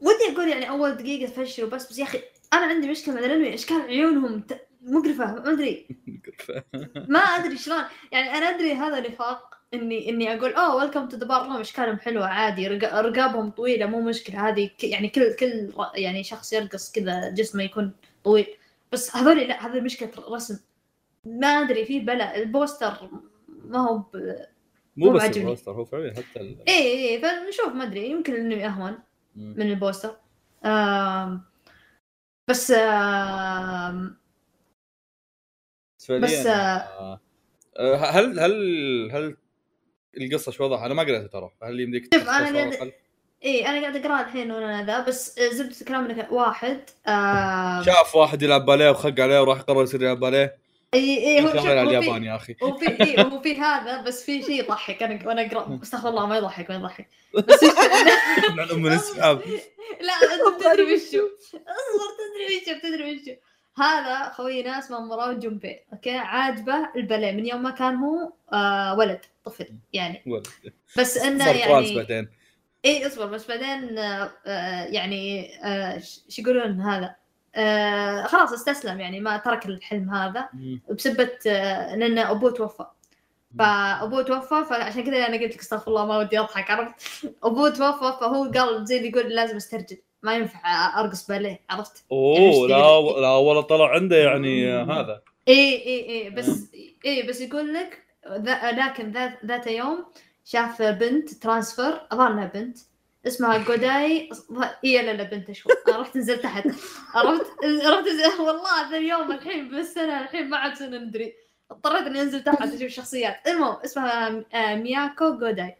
[0.00, 2.22] ودي أقول يعني أول دقيقة تفشل وبس بس يا أخي
[2.52, 4.44] أنا عندي مشكلة مع الأنمي اشكال عيونهم
[4.82, 5.86] مقرفه ما أدري.
[7.08, 7.82] ما أدري شلون.
[8.12, 12.26] يعني أنا أدري هذا نفاق إني إني أقول أوه Welcome to the Ballroom اشكالهم حلوة
[12.26, 17.62] عادي رق- رقابهم طويلة مو مشكلة هذه يعني كل كل يعني شخص يرقص كذا جسمه
[17.62, 17.92] يكون
[18.24, 18.46] طويل.
[18.92, 20.58] بس هذول لا هذه مشكلة رسم.
[21.26, 23.10] ما أدري في بلا البوستر
[23.48, 24.34] ما هو ب...
[24.96, 25.44] مو بس عاجبني.
[25.44, 26.56] البوستر هو فعليا حتى ال...
[26.68, 28.98] اي اي فنشوف ما أدري يمكن الانمي اهون
[29.36, 29.54] مم.
[29.56, 30.16] من البوستر
[30.64, 31.42] آم
[32.50, 34.16] بس آم
[36.10, 37.20] بس آه،
[37.76, 38.52] آه، هل هل
[39.12, 39.36] هل
[40.16, 42.92] القصة شو وضعها؟ أنا ما قريتها ترى هل يمديك شوف، تختصر قاعد-؟
[43.44, 48.42] اي أنا قاعد اقرا الحين وأنا ذا بس زبدة الكلام انك واحد آم شاف واحد
[48.42, 50.56] يلعب باليه وخق عليه وراح قرر يصير يلعب باليه
[50.94, 52.56] إي إي هو شوف على هو في- اليابان يا أخي.
[52.62, 55.02] هو في إيه هو في هذا بس في شيء يضحك.
[55.02, 57.08] أنا وأنا أقرأ أستغفر الله ما يضحك ما يضحك.
[57.34, 59.40] بس إيش- مع ام نسحب
[60.00, 63.32] لا أنت تدري وشو أصبر تدري وشو تدري وشو
[63.76, 69.20] هذا خوينا اسمه مروان جنبي أوكي؟ عاجبه الباليه من يوم ما كان هو آه ولد
[69.44, 70.22] طفل يعني.
[70.26, 70.46] ولد.
[70.98, 72.28] بس إنه يعني بعدين.
[72.84, 77.16] إي أصبر بس بعدين آه آه، يعني آه شو يقولون هذا؟
[77.54, 80.48] آه خلاص استسلم يعني ما ترك الحلم هذا.
[80.90, 82.84] بسبة آه لأن أبوه توفى.
[83.58, 88.14] فأبوه توفى فعشان كذا أنا قلت لك استغفر الله ما ودي أضحك عرفت؟ أبوه توفى
[88.20, 92.76] فهو قال زي اللي يقول لازم أسترجل ما ينفع أرقص باليه عرفت؟ أوه لا
[93.20, 95.22] لا والله طلع عنده يعني هذا.
[95.48, 96.70] إي إي إي بس
[97.06, 100.04] إي بس يقول لك ذا- لكن ذات ذات يوم
[100.44, 102.78] شاف بنت transfer اظن انها بنت
[103.26, 104.30] اسمها جوداي
[104.84, 105.68] اي لا لا بنت شو.
[105.88, 106.66] أنا رحت نزلت تحت.
[107.14, 108.40] عرفت؟ رحت نزل...
[108.40, 111.34] والله ذا اليوم الحين بالسنة الحين ما عاد ندري.
[111.70, 115.76] اضطريت إني أنزل تحت أشوف الشخصيات المهم اسمها مياكو جوداي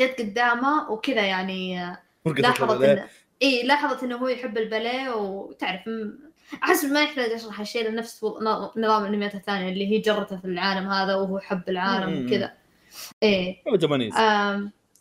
[0.00, 1.76] جت قدامه وكذا يعني
[2.26, 2.82] لاحظت.
[2.82, 3.08] انه
[3.42, 5.90] إي لاحظت إنه هو يحب الباليه وتعرف
[6.62, 8.24] أحس ما يحتاج أشرح هالشيء لنفس
[8.76, 12.26] نظام الأنميات الثانية اللي هي جرته في العالم هذا وهو حب العالم.
[12.26, 12.52] وكذا.
[13.22, 13.76] إيه هو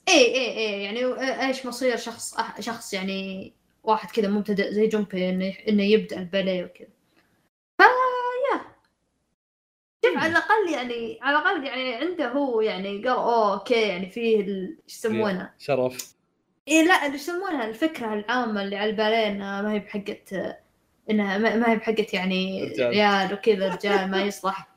[0.08, 4.88] إيه إيه إيه يعني و- إيش مصير شخص أح- شخص يعني واحد كذا مبتدئ زي
[4.88, 6.88] جومبي إنه إنه يبدأ الباليه وكذا.
[7.80, 7.84] فا
[8.54, 8.62] يا.
[10.06, 14.42] شوف على الأقل يعني على الأقل يعني عنده هو يعني قال أوه أوكي يعني فيه
[14.42, 16.13] ال- إيش يسمونه؟ شرف.
[16.68, 20.34] إيه لا اللي يسمونها الفكرة العامة اللي على الباليه إنها ما هي بحقت
[21.10, 23.34] إنها ما هي بحقت يعني رجال.
[23.34, 24.68] وكذا رجال ما يصلح.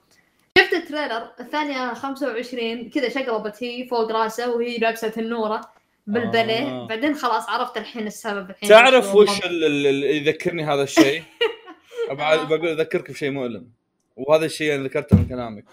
[0.76, 5.60] ال trailer؟ الثانية 25 كذا شقلبت هي فوق راسه وهي لابسة تنوره
[6.06, 6.86] بالباليه آه.
[6.86, 8.68] بعدين خلاص عرفت الحين السبب الحين.
[8.68, 11.22] تعرف وش ال- ال- اللي يذكرني هذا الشيء؟
[12.18, 12.48] بعد.
[12.48, 13.68] بقول اذكرك بشيء مؤلم.
[14.16, 15.64] وهذا الشيء اللي ذكرته من كلامك.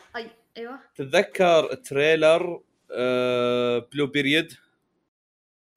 [0.58, 0.80] أيوه.
[0.96, 2.62] تتذكر trailer
[2.92, 4.54] آه Blue Period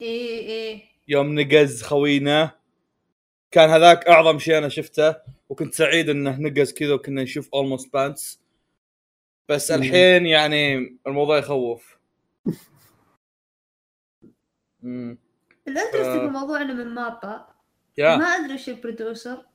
[0.03, 2.51] اي اي يوم نقز خوينا.
[3.51, 5.15] كان هذاك أعظم شيء أنا شفته
[5.49, 8.41] وكنت سعيد إنه نقز كذا وكنا نشوف اولموست بانس
[9.49, 9.71] بس.
[9.71, 11.99] الحين يعني الموضوع يخوف
[14.83, 15.19] مم.
[15.69, 16.19] ال interesting.
[16.21, 17.47] في الموضوع انه من مابا
[17.99, 19.47] يا ما أدري إيش ال producer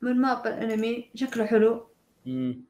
[0.00, 1.88] من مابا الأنمي شكله حلو
[2.26, 2.64] مم.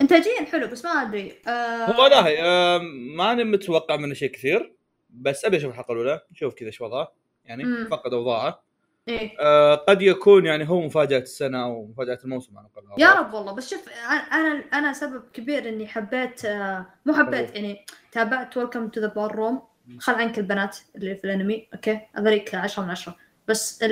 [0.00, 2.78] انتاجيا حلو بس ما أدري آه هو لا هي آه
[3.16, 4.76] ماني متوقع منه شيء كثير
[5.10, 7.12] بس أبي أشوف الحلقة الأولى نشوف كذا إيش وضعه
[7.44, 7.88] يعني مم.
[7.90, 8.64] فقد أوضاعه
[9.08, 9.40] إيه.
[9.40, 13.02] آه قد يكون يعني هو مفاجأة السنة أو مفاجأة الموسم على الأقل.
[13.02, 13.52] يا رب والله.
[13.52, 13.88] بس شوف
[14.32, 17.54] أنا أنا سبب كبير إني حبيت آه، مو حبيت.
[17.54, 19.62] يعني تابعت Welcome to the Ballroom
[19.98, 23.16] خل عنك البنات اللي في الأنمي أوكي؟ هذوليك 10 من 10
[23.48, 23.90] بس ال...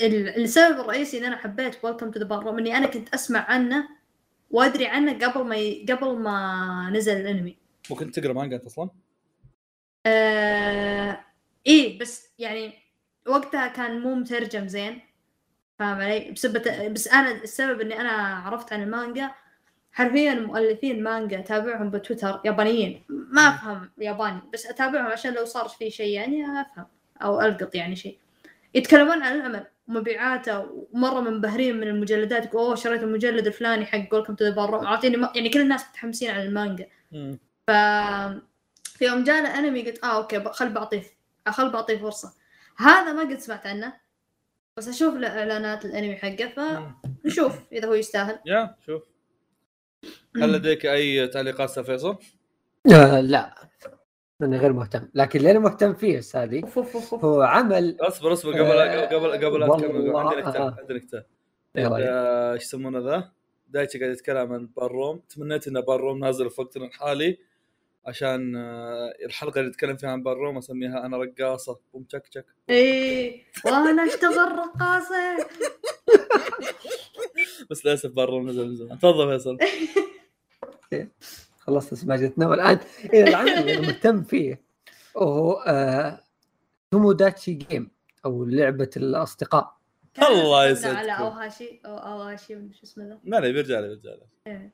[0.00, 0.42] ال...
[0.42, 3.88] السبب الرئيسي إن أنا حبيت Welcome to the Ballroom إني أنا كنت أسمع عنه
[4.50, 5.86] وأدري عنه قبل ما ي...
[5.88, 7.56] قبل ما نزل الأنمي.
[7.90, 8.90] ممكن تقرأ مانجا أنت أصلا؟
[10.06, 11.20] آه...
[11.66, 12.85] إيه بس يعني
[13.28, 15.00] وقتها كان مو مترجم زين.
[15.78, 19.30] فاهم علي؟ بسبب بس أنا السبب إني أنا عرفت عن المانجا
[19.92, 23.04] حرفيا مؤلفين مانجا أتابعهم بتويتر يابانيين.
[23.08, 26.86] ما أفهم ياباني بس أتابعهم عشان لو صار في شيء يعني أفهم
[27.22, 28.18] أو ألقط يعني شيء.
[28.74, 34.34] يتكلمون عن العمل ومبيعاته ومرة منبهرين من المجلدات يقول أوه شريت المجلد الفلاني حق Welcome
[34.34, 35.00] to the Ball
[35.34, 36.86] يعني كل الناس متحمسين على المانجا.
[37.66, 37.70] ف
[38.84, 41.02] في يوم جانا انمي قلت آه أوكي خل بعطيه
[41.48, 42.32] خل بعطيه فرصة.
[42.78, 43.92] هذا ما قد سمعت عنه
[44.76, 46.96] بس أشوف له اعلانات الأنمي حقه.
[47.24, 49.02] فنشوف إذا هو يستاهل يا شوف
[50.36, 52.18] هل لديك أي تعليقات أستاذ فيصل؟
[52.92, 53.54] آه لا
[54.42, 56.20] أنا غير مهتم لكن اللي أنا مهتم فيه
[56.76, 57.24] أوف أوف.
[57.24, 60.64] هو عمل أصبر أصبر قبل آه، قبل قبل لا تكمل عندي نكتة.
[60.80, 61.22] عندي نكتة
[61.76, 63.32] إيه؟ آه، إيش يسمونه ذا؟
[63.68, 67.38] دايتشي قاعد يتكلم عن Ballroom تمنيت إن Ballroom نازل في وقتنا الحالي
[68.06, 71.78] عشان آه، الحلقة اللي نتكلم فيها عن Ballroom أسميها أنا رقاصة.
[72.08, 75.46] تشك إيه وأنا أشتغل رقاصة.
[77.70, 78.98] بس للأسف Ballroom نزل من زمان.
[78.98, 79.58] تفضل فيصل.
[81.58, 82.78] خلصت سماجتنا والان
[83.12, 84.60] إيه العمل اللي مهتم فيه
[85.14, 85.64] وهو
[86.90, 87.90] توموداتشي Game
[88.24, 89.76] أو لعبة الأصدقاء.
[90.30, 91.12] الله كان على.
[91.12, 93.18] أوهاشي أو أوهاشي شو اسمه ذا.
[93.24, 94.70] لا لا بيرجع له بيرجع له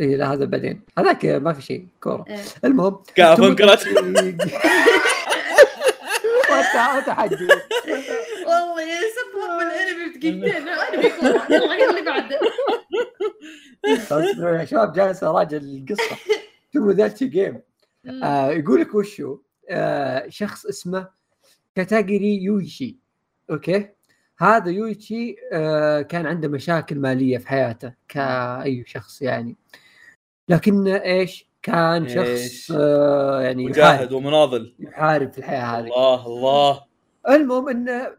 [0.00, 2.40] اي إيه، لا هذا بعدين هذاك ما في شيء كورة إيه.
[2.64, 4.38] المهم؟ Game.
[6.50, 7.34] وت- وتحدي
[8.46, 11.46] والله يا سبب الأنمي بدقيقتين انمي كورة.
[11.50, 12.40] يلا اللي بعده
[14.60, 16.16] يا شباب جالس أراجع القصة
[16.72, 17.60] توموداتشي Game
[18.04, 18.24] مم.
[18.24, 19.38] آه يقول لك وشو
[19.70, 21.08] آه شخص اسمه
[21.74, 22.96] كاتاجيري يويتشي
[23.50, 23.88] أوكي
[24.38, 29.56] هذا يويتشي آه كان عنده مشاكل مالية في حياته كأي شخص يعني
[30.48, 34.74] لكن إيش؟ كان إيش؟ شخص آه يعني مجاهد ومناضل.
[34.78, 35.84] يحارب في الحياة هذه.
[35.84, 36.84] الله الله.
[37.28, 38.16] المهم إنه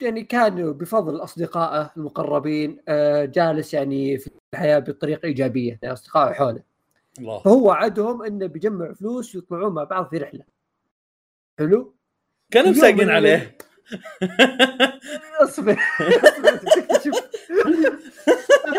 [0.00, 6.62] يعني كان بفضل أصدقائه المقربين آه جالس يعني في الحياة بطريقة إيجابية لاصدقائه حوله.
[7.18, 7.38] الله.
[7.38, 10.44] فهو وعدهم إنه بيجمع فلوس ويطلعون مع بعض في رحلة.
[11.58, 11.94] حلو؟
[12.50, 13.56] كانوا مساقين عليه.
[15.42, 15.78] أصبر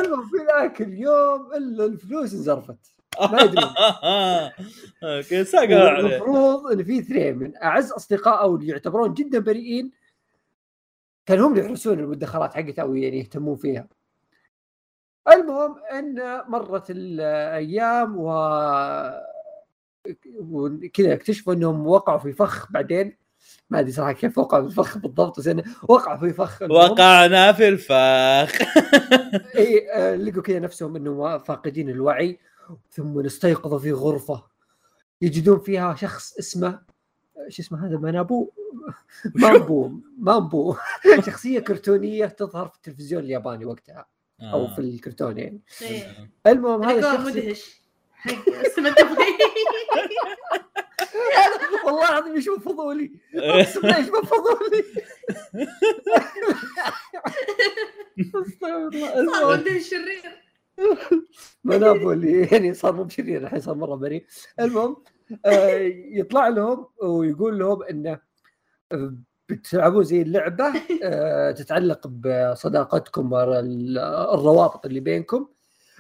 [0.06, 2.94] المهم في ذاك اليوم إلا الفلوس انزرفت.
[3.20, 3.62] ما ادري
[5.04, 6.00] أوكي عليه.
[6.00, 9.92] المفروض إن في اثنين من أعز أصدقائه اللي يعتبرون جدا بريئين
[11.26, 13.88] كان هم اللي يحرسون المدخرات حقته أو يعني يهتمون فيها.
[15.32, 18.30] المهم إن مرت الأيام و
[20.40, 23.23] وكذا اكتشفوا إنهم وقعوا في فخ بعدين.
[23.70, 26.62] ما أدري صراحة كيف وقعوا في الفخ بالضبط بس إنه وقعوا في فخ.
[26.62, 28.62] وقعنا في الفخ.
[29.58, 32.40] إي آه، لقوا كذا نفسهم إنهم فاقدين الوعي
[32.92, 34.44] ثم استيقظوا في غرفة
[35.22, 36.80] يجدون فيها شخص اسمه
[37.50, 38.52] شو اسمه هذا؟ مانابو؟
[39.36, 40.76] مامبو مامبو.
[41.26, 44.06] شخصية كرتونية تظهر في التلفزيون الياباني وقتها
[44.42, 45.62] أو في الكرتون يعني.
[45.82, 46.30] إيه.
[46.48, 47.82] المهم هذا الشخص مدهش.
[48.14, 48.34] حق
[51.86, 53.12] والله العظيم يشوف فضولي.
[53.36, 54.84] أقسم بالله يشوف فضولي.
[58.20, 59.42] أستغفر الله.
[59.42, 60.44] صار شرير.
[61.64, 64.26] منابو اللي يعني صار مو بشرير الحين صار مرة بريء.
[64.60, 65.04] المهم
[65.46, 65.78] آه،
[66.12, 68.20] يطلع لهم ويقول لهم إنه
[68.92, 69.16] آه،
[69.50, 70.74] بتلعبون زي اللعبة
[71.04, 75.48] آه، تتعلق بصداقتكم والروابط اللي بينكم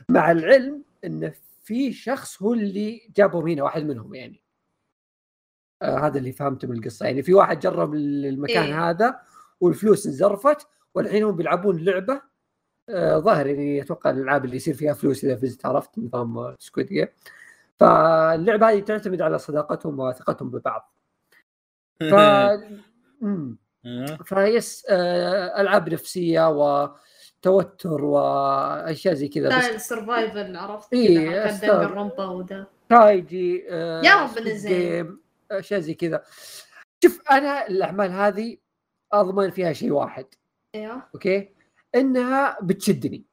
[0.10, 4.42] مع العلم انه في شخص هو اللي جابهم هنا واحد منهم يعني.
[5.83, 7.05] آه هذا اللي فهمته من القصة.
[7.05, 8.89] يعني في واحد جرب المكان إيه.
[8.89, 9.19] هذا
[9.61, 12.21] والفلوس انزرفت والحين هم بيلعبون لعبة
[12.89, 17.07] آه ظاهر يعني أتوقع الألعاب اللي يصير فيها فلوس إذا فزت عرفت؟ نظام Squid Game.
[17.79, 20.93] فاللعبة هذه تعتمد على صداقتهم وثقتهم ببعض.
[21.99, 22.15] ف.
[24.23, 29.57] فيس آه ألعاب نفسية وتوتر وأشياء زي كذا.
[29.57, 31.59] بس ستايل سرفايفل عرفت؟ ستايل.
[31.61, 34.29] دنجر وده تايجي آه يا رب.
[34.43, 35.22] جيم،
[35.59, 36.23] أشياء زي كذا.
[37.03, 38.57] شوف أنا الأعمال هذه
[39.13, 40.25] أضمن فيها شيء واحد.
[40.75, 41.03] أيوه.
[41.15, 41.49] أوكي؟
[41.95, 43.25] إنها بتشدني.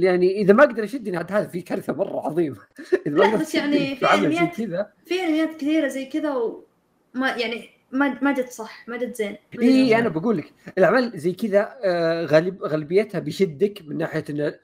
[0.00, 2.56] يعني إذا ما أقدر أشدني عاد هذا في كارثة مرة عظيمة.
[3.06, 4.92] إذا ما بس يعني في أنميات- كذا.
[5.06, 9.98] في انميات كثيرة زي كذا وما يعني ما ما جت صح ما جت زين إي.
[9.98, 14.54] أنا بقول لك الأعمال زي كذا آه، غالب غالبيتها بيشدك من ناحية إن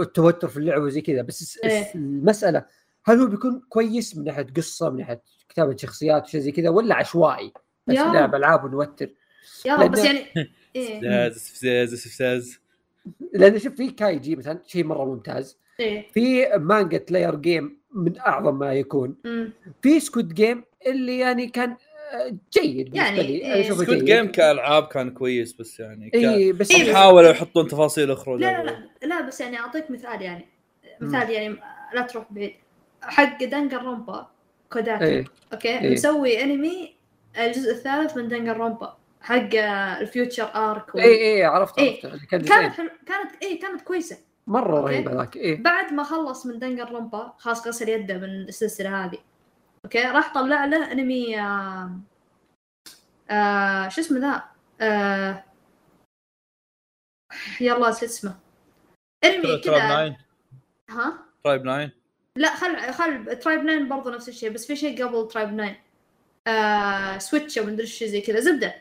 [0.00, 1.22] التوتر في اللعبه وزي كذا.
[1.22, 1.94] بس إيه.
[1.94, 2.64] المسألة
[3.04, 6.94] هل هو بيكون كويس من ناحية قصة من ناحية كتابة شخصيات وشيء زي كذا ولا
[6.94, 7.52] عشوائي؟
[7.86, 7.96] بس.
[7.96, 9.08] لعب ألعاب ونوتر.
[9.66, 10.18] يا رب بس يعني
[10.76, 11.26] إيه.
[11.26, 12.58] استفزاز استفزاز استفزاز.
[13.32, 15.58] لأن شوف في كايجي مثلا شيء مرة ممتاز.
[15.80, 16.08] إيه.
[16.12, 19.16] في مانجا Liar Game من أعظم ما يكون.
[19.82, 21.76] في Squid Game اللي يعني كان
[22.12, 23.20] آه، جيد بالنسبة يعني
[23.54, 23.70] إيه.
[23.72, 24.04] Squid جيد.
[24.04, 26.14] Game كألعاب كان كويس بس يعني ك...
[26.14, 29.90] اي بس إيه، بس- حاولوا يحطون تفاصيل أخرى لا لا لا لا بس يعني أعطيك
[29.90, 30.46] مثال يعني.
[31.00, 31.56] مثال يعني
[31.94, 32.54] لا تروح بعيد.
[33.08, 34.30] حق دنجن رونبا
[34.72, 35.04] كوداكا.
[35.04, 35.24] إيه.
[35.52, 35.92] أوكي؟ إيه.
[35.92, 36.96] مسوي انمي
[37.38, 38.96] الجزء الثالث من دنجن رونبا.
[39.20, 39.54] حق
[40.00, 42.06] ال Future Arc اي اي عرفت إيه.
[42.06, 42.24] عرفت.
[42.24, 42.72] كان كانت.
[42.72, 44.18] حلو كانت إيه كانت كويسة.
[44.46, 44.94] مرة أوكي.
[44.94, 45.62] رهيب هذاك إيه.
[45.62, 49.18] بعد ما خلص من دنجن رونبا خلاص غسل يده من السلسلة هذه.
[49.84, 51.90] أوكي؟ راح طلع له انمي آه
[53.30, 54.44] آه شو اسمه ذا؟
[54.80, 55.44] آه
[57.60, 58.34] يلا نسيت اسمه؟
[59.24, 60.08] انمي Tribe كذا.
[60.08, 60.16] 9
[60.90, 61.90] ها؟ Tribe 9
[62.36, 65.76] لا خل خل Tribe 9 برضو نفس الشيء بس في شيء قبل Tribe 9
[66.46, 68.74] آه سويتش أو مدري شيء زي كذا زبدة.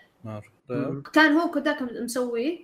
[0.69, 1.03] مم.
[1.13, 2.59] كان هو كوداك مسويه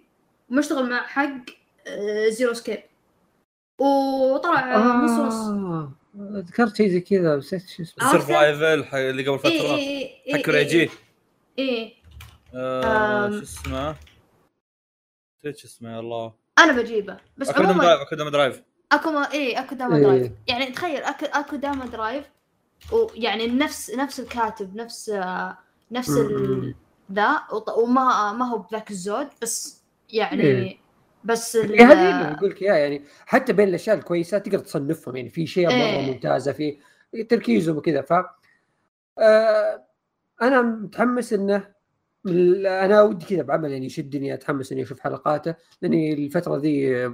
[0.50, 1.46] ومشتغل مع حق
[1.88, 2.80] آه زيرو سكيب
[3.80, 5.06] وطلع آه.
[5.06, 5.94] نصوص آه.
[6.20, 10.50] ذكرت شيء زي كذا بس شو اسمه؟ سرفايفل اللي قبل اي فتره اي اي حق
[10.50, 10.90] ريجي
[11.60, 11.94] اي
[12.56, 13.38] آه، أم.
[13.38, 13.96] شو اسمه
[15.40, 19.54] نسيت شو اسمه يا الله أنا بجيبه بس عموما درايف اكوداما درايف أكو ما اي
[19.60, 20.02] أكو داما إيه.
[20.04, 22.26] درايف يعني تخيل اكو أكو داما درايف
[22.92, 25.58] ويعني نفس نفس الكاتب نفس آه،
[25.92, 26.76] نفس ال...
[27.12, 30.78] ذا وط- وما ما هو بذاك الزود بس يعني إيه.
[31.24, 31.72] بس ال...
[31.74, 35.48] إيه، هذه اللي بقول لك إياها يعني حتى بين الأشياء الكويسة تقدر تصنفهم يعني في
[35.48, 36.12] شيء مرة إيه.
[36.14, 36.78] ممتازة في
[37.30, 38.14] تركيزهم وكذا ف
[39.20, 39.86] آه
[40.42, 41.68] أنا متحمس إنه
[42.26, 47.10] ال- أنا ودي كذا بعمل يعني يشدني أتحمس إني أشوف حلقاته لأني الفترة ذي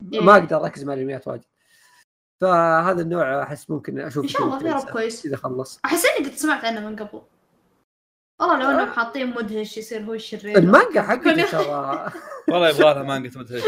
[0.00, 0.42] ما إيه.
[0.42, 1.44] أقدر أركز مع الانميات واجد.
[2.40, 5.26] فهذا النوع أحس ممكن أشوف إن شاء الله يا رب كويس.
[5.26, 5.80] إذا خلص.
[5.84, 7.22] أحس إني قد سمعت عنه من قبل.
[8.40, 10.58] والله لو إنهم حاطين مدهش يصير هو الشرير.
[10.58, 12.12] المانجا حقته ترى.
[12.48, 13.62] والله يبغى لها مانجا مدهش.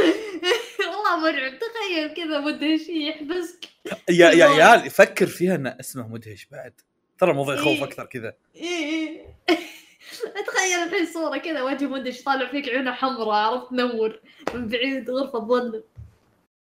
[0.90, 1.52] والله مرعب.
[1.58, 3.68] تخيل كذا مدهش يحبسك.
[4.10, 6.80] يا يا عيال فكر فيها ان اسمه مدهش بعد.
[7.18, 7.84] ترى الموضوع يخوف إيه.
[7.84, 8.34] أكثر كذا.
[8.54, 9.36] إيه إيه.
[10.40, 14.20] أتخيل الحين صورة كذا وجه مدهش طالع فيك عيونه حمراء عرفت؟ تنور
[14.54, 15.82] من بعيد غرفة ظلم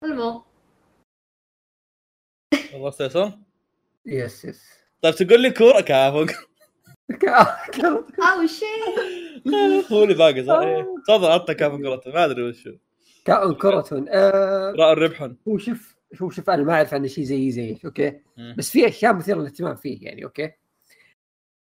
[0.03, 0.41] المهم.
[2.73, 3.31] والله فيصل
[4.05, 4.63] يس يس
[5.01, 6.25] طيب تقول لي كورة كافو
[8.19, 10.95] أو شيء هو اللي باقي صح؟ إيه.
[11.07, 12.77] تفضل عطنا كافو كرته ما أدري وشو
[13.25, 14.05] كائن كرة.
[14.09, 18.19] آه راء الربحن هو شوف هو شوف أنا ما أعرف عنه شيء زي زيك أوكي.
[18.57, 20.51] بس في أشياء مثيرة للاهتمام فيه يعني أوكي؟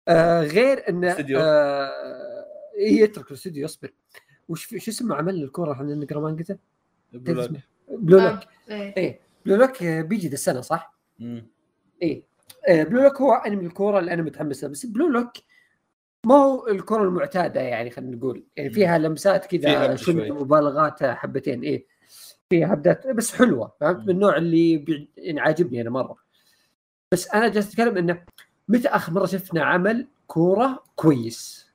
[0.09, 1.41] آه غير انه استوديو.
[1.41, 2.47] آه
[2.79, 3.93] يترك الاستوديو يصبر.
[4.49, 6.59] وش شو اسمه عمل الكورة إحنا نقرأ مانجته
[7.93, 8.39] Blue Lock
[8.71, 8.97] إيه.
[8.97, 9.21] إيه.
[9.47, 10.95] Blue Lock بيجي ذا السنة صح؟
[12.03, 12.23] إيه.
[12.69, 15.33] آه Blue Lock هو أنمي الكورة اللي أنا متحمس له بس Blue Lock
[16.27, 18.45] ما هو الكره المعتادة يعني خلينا نقول.
[18.57, 18.71] يعني.
[18.71, 19.97] فيها لمسات كذا.
[20.09, 21.87] مبالغات حبتين إيه.
[22.51, 24.05] فيها هبدات بس حلوة فهمت.
[24.05, 25.09] من النوع اللي بي...
[25.17, 26.17] يعني عاجبني أنا مرة.
[27.13, 28.25] بس أنا جالس أتكلم إنه
[28.69, 31.73] متى آخر مرة شفنا عمل كورة كويس؟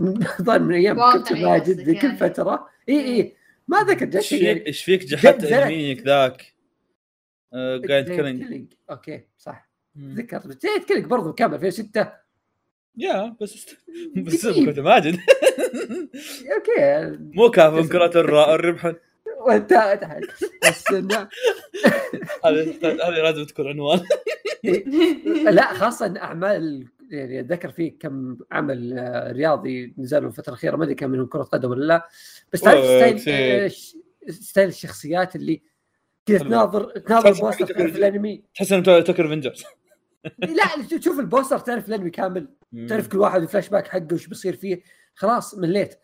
[0.42, 2.16] ظن من أيام كنت ماجد قصدك كل يعني.
[2.18, 2.68] فترة.
[2.88, 3.36] اي اي
[3.68, 4.66] ما ذكر إيش فيك يعني.
[4.66, 5.26] إيش فيك زلك.
[5.52, 6.54] انميك ذاك؟
[7.52, 8.72] آه، جايد كيلينج كيلينج.
[8.90, 9.70] أوكي صح.
[9.96, 12.12] بس جايد كيلينج برضه كامل 2006
[12.96, 13.76] يا بس.
[14.16, 14.46] بس.
[14.46, 15.14] كنت ماجد.
[16.54, 17.18] أوكي.
[17.20, 18.94] مو كافو كرة الراء الربحن
[19.40, 20.22] وأنت تحت
[20.62, 21.28] بس انه
[22.44, 24.00] هذه هذه لازم تكون عنوان.
[25.44, 30.84] لا خاصة ان أعمال يعني أتذكر فيه كم عمل آه، رياضي نزلوا الفترة الأخيرة ما
[30.84, 32.08] أدري كان منهم كرة قدم ولا لا
[32.52, 33.22] بس تعرف style.
[33.28, 33.70] آه،
[34.28, 35.62] style الشخصيات اللي
[36.26, 38.44] كذا تناظر تناظر حق تعرف الأنمي.
[38.54, 39.64] تحس انه Tokyo Revengers
[40.38, 42.48] لا تشوف ال poster تعرف الأنمي كامل.
[42.88, 44.82] تعرف كل واحد الفلاش باك حقه وش بيصير فيه.
[45.14, 45.98] خلاص مليت.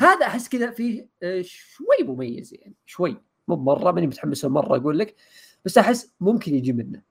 [0.00, 3.16] هذا أحس كذا فيه آه، شوي مميز يعني شوي.
[3.48, 5.14] مو مرة ماني متحمس مرة أقول لك
[5.64, 7.02] بس أحس ممكن يجي منه.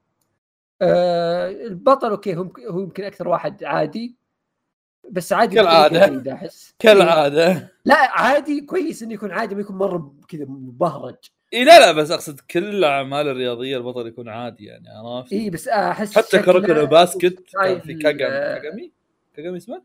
[0.81, 4.15] آه البطل okay هو هو يمكن أكثر واحد عادي
[5.11, 6.75] بس عادي جيدة أحس.
[6.79, 7.71] كالعادة.
[7.85, 11.15] لا عادي كويس إنه يكون عادي ما يكون مرة كذا مبهرج.
[11.53, 15.67] إي لا لا بس أقصد كل الاعمال الرياضية البطل يكون عادي يعني عرفت؟ إي بس
[15.67, 18.91] أحس حتى Kuroko Basket كان في كاغامي آه، كاغامي
[19.35, 19.81] كاغامي اسمه؟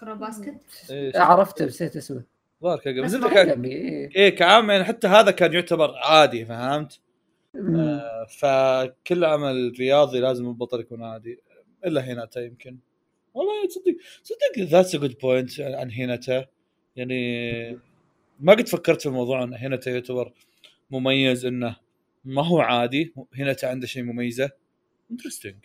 [0.00, 2.22] Kuroko Basket؟ إيش؟ عرفته نسيت اسمه.
[2.62, 4.36] ظهر بس ما كان كاغامي، إيه.
[4.36, 7.00] كعام يعني حتى هذا كان يعتبر عادي فهمت؟
[7.56, 11.38] آه فكل عمل رياضي لازم البطل يكون عادي
[11.86, 12.78] إلا هيناتا يمكن.
[13.34, 16.46] والله تصدق صدق that's a good point عن هيناتا.
[16.96, 17.78] يعني
[18.40, 20.32] ما قد فكرت في الموضوع إن هيناتا يعتبر
[20.90, 21.76] مميز إنه
[22.24, 24.50] ما هو عادي هيناتا عنده شيء مميزة.
[25.10, 25.56] interesting.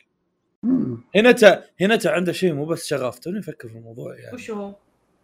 [1.15, 4.35] هيناتا هيناتا عنده شيء مو بس شغف توني أفكر في الموضوع يعني.
[4.35, 4.75] وش هو؟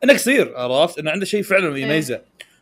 [0.03, 2.21] إنه قصير عرفت؟ إنه عنده شيء فعلا يميزه.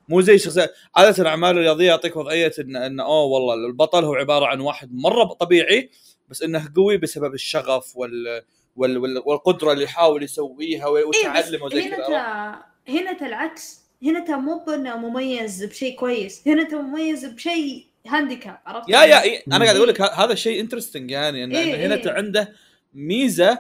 [0.10, 4.46] مو زي شخصيه عادة الأعمال الرياضية يعطيك وضعية ان انه أوه والله البطل هو عبارة
[4.46, 5.90] عن واحد مرة طبيعي
[6.30, 8.44] بس إنه قوي بسبب الشغف وال
[8.76, 12.56] وال وال والقدرة اللي يحاول يسويها بس وتعلم وزي هنا كذا
[12.90, 19.22] هيناتا العكس هيناتا مو بأنه مميز بشيء كويس هيناتا مميز بشيء handicap عرفت؟ yeah yeah
[19.22, 19.66] إيه أنا.
[19.66, 22.12] قاعد أقول لك هذا الشيء انترستنج يعني انه إيه، إنه هنا إيه.
[22.12, 22.54] عنده
[22.94, 23.60] ميزة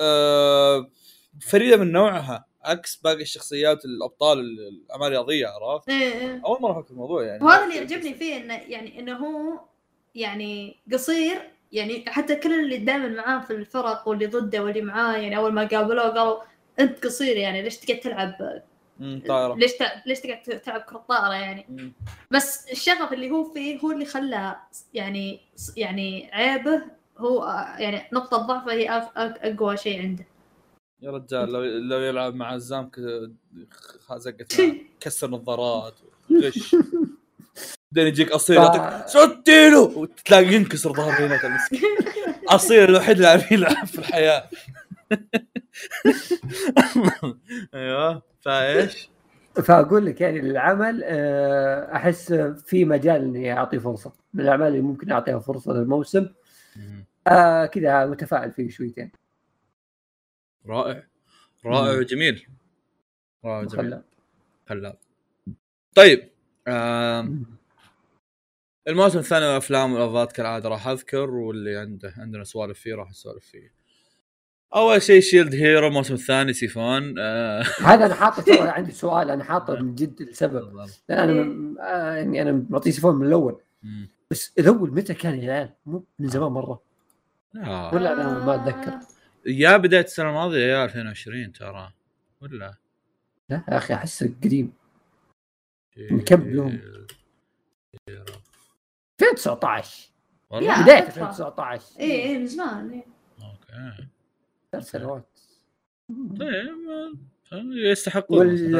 [0.00, 0.90] آه
[1.40, 6.42] فريدة من نوعها عكس باقي الشخصيات الأبطال الاعمال الرياضيه عرفت؟ إيه إيه.
[6.44, 7.44] أول مرة أفكر في الموضوع يعني.
[7.44, 9.60] وهذا اللي يعجبني فيه إنه يعني إنه هو
[10.14, 11.38] يعني قصير
[11.72, 15.66] يعني حتى كل اللي دائما معاه في الفرق واللي ضده واللي معاه يعني أول ما
[15.66, 16.40] قابلوه قالوا
[16.80, 18.62] أنت قصير يعني ليش تقعد تلعب؟
[18.98, 19.82] مم، طايره ليش ت...
[20.06, 21.92] ليش تقعد تلعب كرة طائرة يعني؟ مم.
[22.30, 24.56] بس الشغف اللي هو فيه هو اللي خلى
[24.94, 25.40] يعني
[25.76, 26.82] يعني عيبه
[27.18, 30.24] هو آه، يعني نقطة ضعفه هي أقوى شيء عنده.
[31.02, 32.54] يا رجال لو لو يلعب مع
[34.06, 34.62] خ- زقت.
[35.00, 35.94] كسر نظارات
[36.32, 36.76] غش
[37.92, 41.80] بعدين يجيك اصيل يعطيك سديله وتلاقي ينكسر ظهر هنا المسكين
[42.48, 44.48] أصيل الوحيد اللي عارف يلعب في الحياة.
[47.74, 48.22] أيوه.
[48.40, 49.10] فايش؟
[49.64, 52.32] فأقول لك يعني العمل آه، أحس
[52.66, 54.12] في مجال إني اعطيه فرصة.
[54.34, 56.26] من الأعمال اللي ممكن أعطيها فرصة للموسم.
[57.26, 59.10] آه كذا متفائل فيه شويتين.
[60.68, 61.06] رائع.
[61.66, 61.98] رائع مم.
[61.98, 62.46] وجميل.
[63.44, 64.02] رائع وجميل.
[64.68, 64.96] خلاب
[65.94, 66.28] طيب
[66.68, 67.44] آم،
[68.88, 73.44] الموسم الثاني من الافلام والافات كالعادة راح أذكر واللي عنده عندنا سوالف فيه راح نسولف
[73.44, 73.72] فيه.
[74.74, 77.14] أول شيء شيلد هيرو الموسم الثاني سيفون.
[77.18, 80.76] آه، هذا أنا حاطه ترى عندي سؤال أنا حاطه من جد السبب
[81.08, 83.60] لأن أنا م- آه، يعني أنا معطيه سيفون من الأول.
[84.30, 86.82] بس الأول متى كان يا عيال؟ مو من زمان مرة.
[87.56, 87.94] آه.
[87.94, 88.98] ولا أنا ما أتذكر.
[89.48, 91.92] يا بداية السنة الماضية يا 2020 ترى
[92.40, 92.74] ولا؟
[93.48, 94.72] لا يا أخي احسه قديم.
[96.10, 96.80] من كم يوم؟
[99.20, 100.10] 2019
[100.50, 100.82] والله؟ يا.
[100.82, 101.28] بداية فترة.
[101.28, 103.04] 2019 إيه إيه من زمان إيه.
[103.42, 104.06] أوكي.
[104.72, 105.40] ثلاث سنوات
[106.40, 106.68] طيب
[107.72, 108.74] يستحقون وال...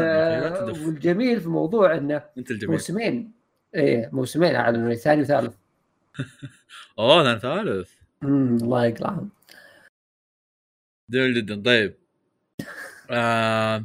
[0.86, 2.70] والجميل في موضوع إنه أنت الجميل.
[2.72, 3.32] موسمين
[3.74, 5.56] إيه موسمين اعلنوا ثاني وثالث.
[6.98, 7.90] أوه ثاني ثالث.
[8.22, 9.30] امم الله يقلعهم.
[11.10, 11.62] جميل جدا.
[11.62, 11.94] طيب.
[13.10, 13.84] آه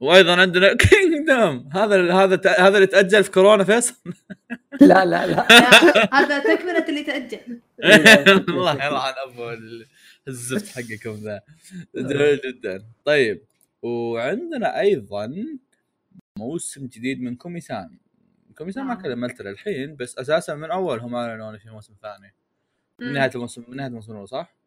[0.00, 3.94] وأيضا عندنا كينجدم هذا هذا هذا اللي تأجل في كورونا فيصل؟
[4.80, 5.26] لا لا لا.
[5.50, 7.60] لا، هذا تكملة اللي تأجل.
[8.48, 9.86] الله يلعن أبو ال-
[10.28, 11.40] الزفت حقكم ذا.
[11.94, 12.84] جميل جدا.
[13.04, 13.42] طيب.
[13.82, 15.34] وعندنا أيضا
[16.38, 17.90] موسم جديد من كومي سان
[18.58, 19.02] كومي سان ما نعم.
[19.02, 22.34] كملت للحين بس أساسا من أول هم اعلنوا إنه في موسم ثاني.
[23.00, 24.57] من نهاية الموسم من نهاية الموسم الأول صح؟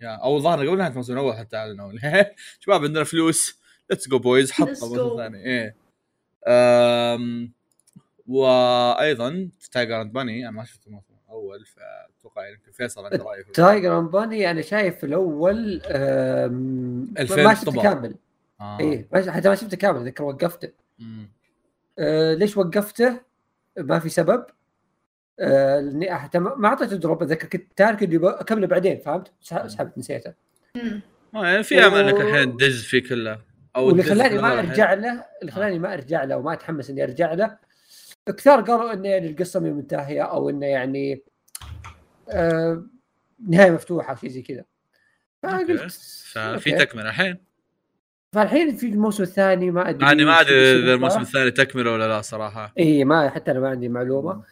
[0.00, 1.92] yeah أو ظهر قبل نهايه الموسم الأول حتى أعلنوا
[2.60, 5.76] شباب عندنا فلوس let's go boys حط الموسم الثاني إيه
[6.46, 7.52] أم
[8.26, 13.52] وأيضا Tiger and Bunny أنا ما شفت الموسم الأول فأتوقع يمكن فيصل عنده رأي في
[13.52, 15.82] Tiger and Bunny أنا شايف الأول
[17.18, 17.82] ألفين ما شفته.
[17.82, 18.14] كامل
[18.60, 18.80] آه.
[18.80, 20.68] إيه حتى ما شفته كامل ذكر وقفته.
[21.98, 23.20] آه ليش وقفته؟
[23.78, 24.46] ما في سبب
[25.40, 29.98] آه لاني حتى ما أعطيته drop أتذكر كنت تارك اللي أكمله بعدين فهمت؟ سح- سحبت
[29.98, 30.32] نسيته
[30.74, 31.00] مم.
[31.34, 33.38] يعني في أمل إنك الحين تدز فيه كله
[33.76, 34.58] أو واللي خلاني ما.
[34.58, 37.56] أرجع له اللي خلاني ما أرجع له وما أتحمس إني أرجع له
[38.26, 41.22] كثار قالوا إنه يعني القصة مي منتهية أو إنه يعني
[42.30, 42.82] آه
[43.48, 44.64] نهاية مفتوحة شيء زي كذا.
[45.42, 45.92] فقلت
[46.32, 46.72] ففي.
[46.72, 47.36] تكملة الحين
[48.32, 50.94] فالحين في الموسم الثاني ما أدري يعني ما أدري إذا.
[50.94, 54.42] الموسم الثاني تكملة ولا لا صراحة اي ما حتى أنا ما عندي معلومة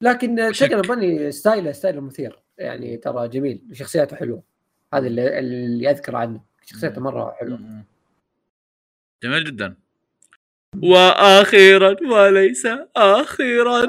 [0.00, 0.52] لكن.
[0.52, 2.42] Tiger Bunny style ه style ه مثير.
[2.58, 3.62] يعني ترى جميل.
[3.72, 4.42] شخصياته حلوة.
[4.94, 6.40] هذا اللي, اللي أذكر عنه.
[6.66, 7.84] شخصيته مرة حلوة.
[9.22, 9.76] جميل جدا.
[10.82, 13.86] وأخيرا وليس أخيرا.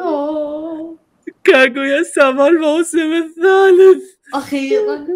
[1.44, 4.04] كاغويا سما الموسم الثالث.
[4.34, 5.08] أخيرا.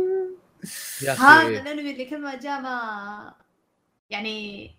[1.04, 3.34] يا هذا الأنمي اللي كل ما جاء ما
[4.10, 4.72] يعني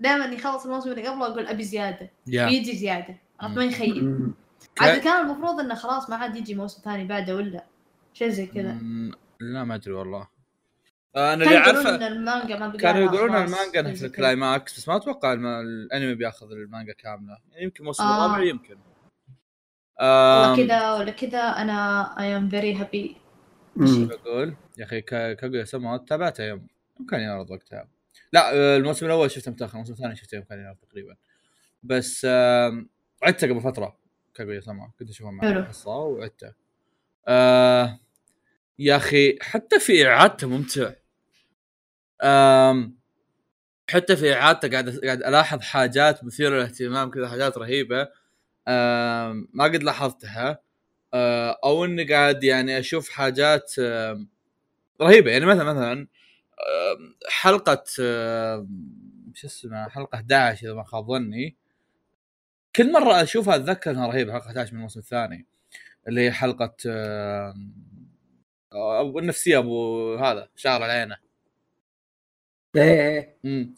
[0.00, 2.10] دائما يخلص الموسم اللي قبله أقول أبي زيادة.
[2.26, 2.46] يا.
[2.46, 3.16] بيجي زيادة.
[3.40, 4.32] عرفت؟ ما يخيب.
[4.78, 7.64] عاد كان المفروض إنه خلاص ما عاد يجي موسم ثاني بعده ولا
[8.12, 8.72] شيء زي كذا.
[8.72, 10.28] م- لا ما أدري والله.
[11.16, 14.06] أنا اللي كانوا يقولون عارفه إن المانجا ما بقى كانوا يقولون المانجا كذا.
[14.06, 17.38] ال climax بس ما أتوقع الم- الأنمي بياخذ المانجا كاملة.
[17.52, 18.26] يعني يمكن الموسم آه.
[18.26, 18.78] الرابع يمكن.
[20.00, 21.38] آم، كذا ولا كذا.
[21.40, 23.16] أنا I am very happy.
[23.76, 26.66] بقول يا أخي كا- كاغويا سما تابعته يوم.
[27.10, 27.88] كان يعرض وقتها.
[28.32, 31.16] لا آه، الموسم الأول شفته متأخر الموسم الثاني شفته يوم كان يعرض تقريبا.
[31.82, 32.24] بس
[33.22, 33.99] عدته قبل فترة.
[34.34, 35.50] كاغويا سما كنت اشوفه مع.
[35.50, 36.52] القصة وعدته.
[37.28, 37.98] آه
[38.78, 40.92] يا أخي حتى في إعادته ممتع.
[42.22, 43.00] آم
[43.90, 48.08] حتى في إعادته قاعد قاعد ألاحظ حاجات مثيرة للاهتمام كذا حاجات رهيبة.
[48.68, 50.62] آم، ما قد لاحظتها.
[51.14, 54.28] آه، أو إني قاعد يعني أشوف حاجات آم،
[55.02, 55.30] رهيبة.
[55.30, 56.06] يعني مثلا مثلا
[57.28, 57.84] حلقة
[59.34, 61.56] شو اسمها حلقة 11 إذا ما خاب ظني.
[62.76, 65.46] كل مرة أشوفها أتذكر إنها رهيبة حلقة 11 من الموسم الثاني.
[66.08, 67.72] اللي هي حلقة آم،
[68.72, 71.16] أبو النفسية أبو هذا شعر العينة.
[72.76, 73.68] إيه إيه.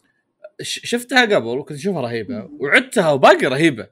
[0.61, 3.87] ش- شفتها قبل وكنت أشوفها رهيبة وعدتها وباقي رهيبة.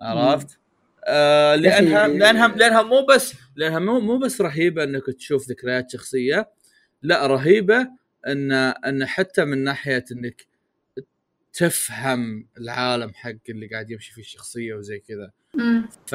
[0.00, 0.58] عرفت؟
[1.04, 5.90] آه لأنها أخي- لأنها لأنها مو بس لأنها مو مو بس رهيبة إنك تشوف ذكريات
[5.90, 6.50] شخصية
[7.02, 7.88] لا رهيبة
[8.26, 10.46] إن إن حتى من ناحية إنك
[11.56, 15.30] تفهم العالم حق اللي قاعد يمشي فيه الشخصية وزي كذا.
[16.06, 16.14] ف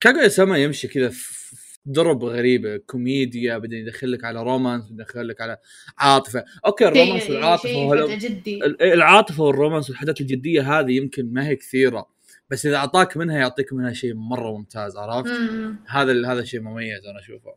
[0.00, 1.56] كاغويا سما يمشي كذا في
[1.86, 5.58] درب غريبة كوميديا بعدين يدخلك على romance يدخلك على
[5.98, 11.48] عاطفة okay ال romance والعاطفة جدي ال- العاطفة وال romance والحاجات الجدية هذه يمكن ما
[11.48, 12.08] هي كثيرة
[12.50, 15.76] بس إذا أعطاك منها يعطيك منها شيء مرة ممتاز عرفت؟ مم.
[15.88, 17.54] هذا هذا شيء مميز أنا أشوفه.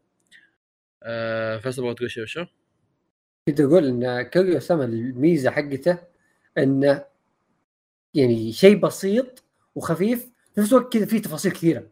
[1.03, 2.45] أه فيصل تقول شيء وشو؟
[3.49, 5.97] كنت أقول إن كاغويا سما الميزة حقته
[6.57, 7.03] انه
[8.13, 9.43] يعني شيء بسيط
[9.75, 11.83] وخفيف في نفس الوقت كذا فيه تفاصيل كثيرة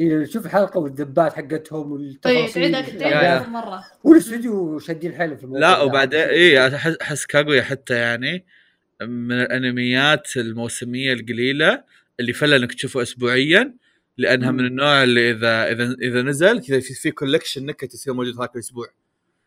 [0.00, 3.38] يعني تشوف الحلقة والدبات حقتهم طيب والتفاصيل تعيدها يا- تعيدها يا.
[3.42, 5.84] كم مرة والاستوديو شادين حيلهم في الموضوع لا ده.
[5.84, 6.66] وبعدين اي
[7.02, 8.44] أحس كاغويا حتى يعني
[9.02, 11.84] من الأنميات الموسمية القليلة
[12.20, 13.74] اللي فعلا إنك تشوفه اسبوعيا
[14.18, 14.56] لأنها مم.
[14.56, 18.54] من النوع اللي إذا إذا إذا نزل كذا في, في collection نكت يصير موجود هذاك
[18.54, 18.86] الأسبوع.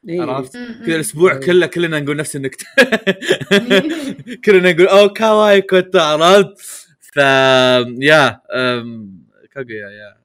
[0.10, 0.84] عرفت؟ مم.
[0.86, 1.46] كذا الأسبوع أيوة.
[1.46, 2.66] كله كلنا نقول نفس النكتة.
[4.46, 6.58] كلنا نقول お可愛いこと عرفت
[7.00, 7.18] ف
[8.02, 10.18] yeah um، كاغويا yeah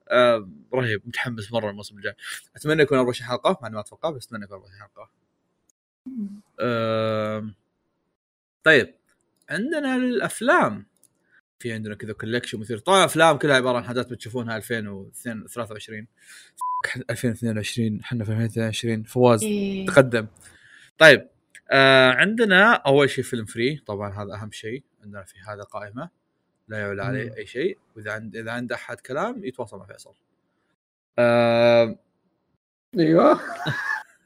[0.75, 2.15] رهيب متحمس مرة الموسم الجاي.
[2.57, 5.11] أتمنى يكون 24 حلقة مع إني ما أتوقع بس أتمنى يكون 24 حلقة.
[8.65, 8.95] طيب
[9.51, 10.87] عندنا الأفلام.
[11.63, 12.79] في عندنا كذا collection مثير.
[12.79, 16.07] طبعا أفلام كلها عبارة عن حاجات بتشوفونها 2023
[17.11, 19.87] 2022 إحنا في 2022 فواز إيه.
[19.87, 20.27] تقدم.
[20.99, 21.29] طيب
[21.71, 26.09] آه عندنا أول شيء فيلم فري طبعا هذا أهم شيء عندنا في هذا قائمه
[26.69, 27.37] لا يعلى عليه.
[27.37, 27.79] أي شيء.
[27.97, 30.15] وإذا عند إذا عنده أحد كلام يتواصل مع فيصل.
[31.19, 31.99] آه
[32.99, 33.41] أيوه.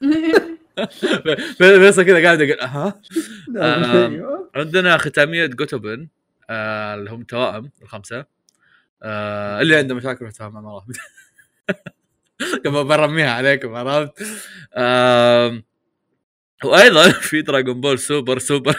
[1.58, 3.00] فيصل كذا قاعد يقول ها
[3.56, 4.06] آه.
[4.06, 4.50] أيوه.
[4.54, 6.08] عندنا ختامية جوتوبن.
[6.50, 8.24] آه اللي هم توائم الخمسة.
[9.02, 10.86] آه اللي عنده مشاكل في مع مراه
[12.64, 14.26] كما برميها عليكم عرفت؟
[14.74, 15.62] آه
[16.64, 18.76] وأيضا في دراغون بول سوبر سوبر.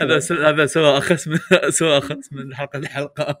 [0.00, 1.38] هذا س- هذا سوى اخس من
[1.78, 3.40] سوى اخس من حلقة لحلقة.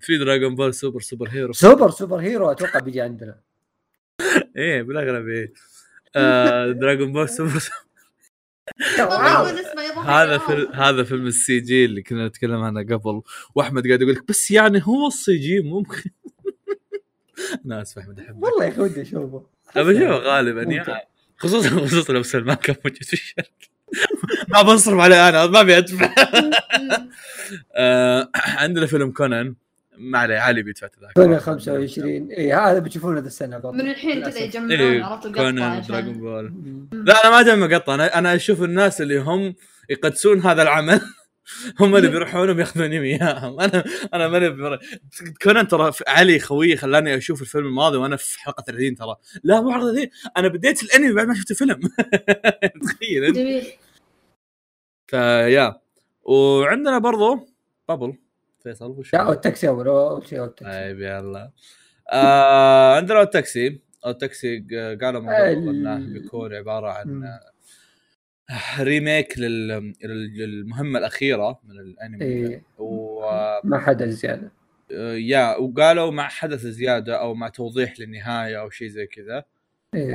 [0.00, 3.40] في دراغون بول سوبر سوبر هيرو سوبر سوبر هيرو أتوقع بيجي عندنا.
[4.56, 5.52] إيه بالأغلب إيه.
[6.72, 7.62] دراغون بول سوبر
[10.04, 10.38] هذا.
[10.38, 13.22] فيلم هذا فيلم ال CG اللي كنا نتكلم عنه قبل
[13.54, 16.10] وأحمد قاعد يقول لك بس يعني هو ال CG ممكن.
[17.66, 19.46] أنا آسف أحمد احبك والله يا أخي ودي اشوفه
[19.76, 20.62] ابى اشوفه غالبا.
[20.62, 23.68] يعني خصوصا خصوصا لو سلمان كان موجود في الشركة.
[24.52, 26.14] ما بنصرف عليه أنا ما ابي ادفع.
[27.76, 29.54] آه، عندنا فيلم كونان.
[29.98, 34.22] ما عليه علي بيدفع تذاكر كنا 25 اي هذا بتشوفونه ذا السنة برضه من الحين
[34.24, 34.38] كذا.
[34.38, 37.04] يجمعون إيه، عرفت كونان القطعه دراغون عشان بول.
[37.06, 39.54] لا أنا ما اجمع قطه أنا أنا أشوف الناس اللي هم
[39.90, 41.00] يقدسون هذا العمل.
[41.80, 43.84] هم اللي بيروحون وبياخذون اياهم أنا
[44.14, 44.78] أنا ماني بر-
[45.42, 49.16] كونان ترى علي خويي خلاني أشوف الفيلم الماضي وأنا في حلقة 30 ترى.
[49.44, 51.80] لا مو حلقة 30 أنا بديت الأنمي بعد ما شفت الفيلم.
[52.84, 53.24] تخيل.
[53.24, 53.66] انت جميل.
[55.06, 55.80] ف yeah.
[56.22, 57.48] وعندنا برضو
[57.88, 58.14] بابل.
[58.66, 61.50] فيصل وش لا Odd Taxi اول اول شيء Odd Taxi طيب يلا.
[62.12, 64.58] آه عندنا Odd Taxi Odd Taxi
[65.02, 67.38] قالوا من إنه بيكون عبارة عن
[68.80, 72.24] remake لل- لل- للمهمة الأخيرة من الأنمي.
[72.24, 72.62] إيه.
[72.78, 73.20] و
[73.64, 74.50] ما حدا زيادة.
[74.92, 79.44] آه، yeah وقالوا مع حدث زيادة أو مع توضيح للنهاية أو شيء زي كذا.
[79.94, 80.14] إيه.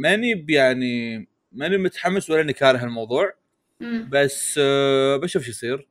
[0.00, 3.32] ماني يعني ماني متحمس ولا إني كاره الموضوع.
[3.80, 4.08] مم.
[4.12, 5.88] بس آه، بشوف شو يصير.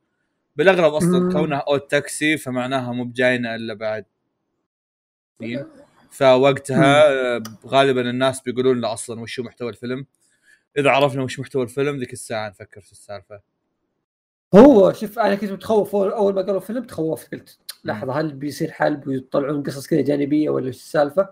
[0.56, 1.32] بالأغلب أصلا مم.
[1.32, 4.06] كونها أوت تاكسي فمعناها مو بجاينا إلا بعد.
[5.39, 5.66] سنين
[6.12, 10.06] فوقتها غالبا الناس بيقولون لا أصلا وش هو محتوى الفيلم.
[10.78, 13.41] إذا عرفنا وش محتوى الفيلم ذيك الساعة نفكر في السالفة.
[14.56, 15.95] هو شوف أنا كنت متخوف.
[15.95, 20.49] أول أول ما قالوا فيلم تخوفت قلت لحظة هل بيصير حلب ويطلعون قصص كذا جانبية
[20.49, 21.30] ولا إيش السالفة؟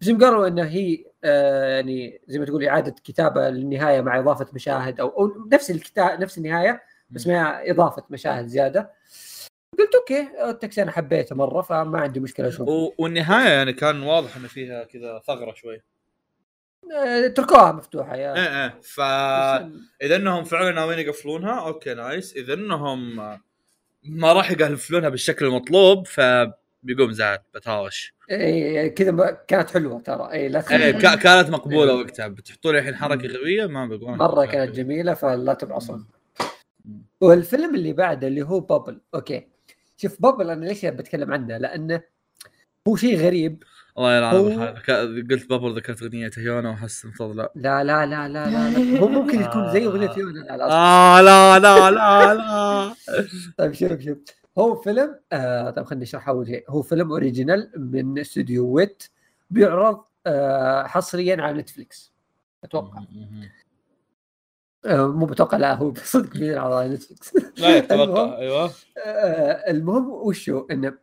[0.00, 4.46] بس يوم قالوا انها هي آه يعني زي ما تقول إعادة كتابة للنهاية مع إضافة
[4.52, 6.82] مشاهد أو, أو نفس الكتاب نفس النهاية.
[7.10, 8.90] بس مع إضافة مشاهد زيادة.
[9.78, 12.72] قلت okay Odd Taxi أنا حبيته مرة فما عندي مشكلة أشوفه.
[12.72, 15.82] و- والنهاية يعني كان واضح إن فيها كذا ثغرة شوي.
[17.04, 18.34] آه تركوها مفتوحة yeah.
[18.34, 18.80] إيه إيه.
[18.82, 19.00] ف
[20.02, 22.36] إذا إنهم فعلا ناويين يقفلونها okay nice.
[22.36, 23.16] إذا إنهم
[24.04, 30.32] ما راح يقفلونها بالشكل المطلوب فبيقوم زعل بتهاوش إيه كذا كانت حلوة ترى.
[30.32, 31.98] اي لا إيه كا- كانت مقبولة إيه.
[31.98, 32.28] وقتها.
[32.28, 34.16] بتحطوا لي الحين حركة غبية ما بقول.
[34.16, 36.06] مرة كانت جميلة فلا تبعصون.
[37.20, 39.46] والفيلم اللي بعده اللي هو بابل okay.
[39.96, 42.02] شوف بابل أنا ليش بتكلم عنه؟ لأنه
[42.88, 43.62] هو شيء غريب.
[43.98, 44.74] الله يلعن هو-
[45.30, 47.50] قلت بابل ذكرت أغنية هيونا واحس لا.
[47.54, 49.00] لا لا لا لا لا, لا.
[49.00, 50.74] هو ممكن يكون زي أغنية يونا على الأصل.
[50.74, 52.94] آه لا لا لا لا.
[53.58, 54.18] طيب شوف شوف.
[54.58, 56.64] هو فيلم آه طيب خليني أشرح أول شيء.
[56.68, 59.02] هو فيلم original من استوديو ويت
[59.50, 62.12] بيعرض آه حصريا على نتفلكس
[62.64, 62.98] أتوقع.
[62.98, 63.04] آه
[64.86, 68.70] مو بتوقع لا هو صدق بيعرض على نتفلكس لا المهم، أتوقع أيوه.
[69.06, 70.98] آه المهم وشو؟ انه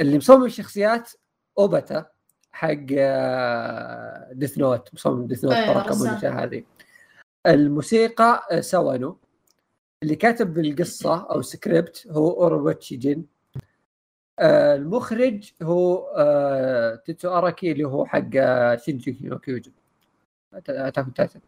[0.00, 1.10] اللي مصمم الشخصيات
[1.58, 2.06] اوباتا
[2.52, 5.54] حق آه ديث نوت مصمم ديث نوت.
[5.54, 6.64] والاشياء هذه.
[7.46, 9.18] الموسيقى آه، ساوانو.
[10.02, 13.26] اللي كاتب القصة أو السكريبت هو اوروبوتشي جين.
[14.38, 19.72] آه المخرج هو آه تيتسو اراكي اللي هو حق آه شينغيكي نو كيوجين
[20.54, 21.40] اتاك تايتن.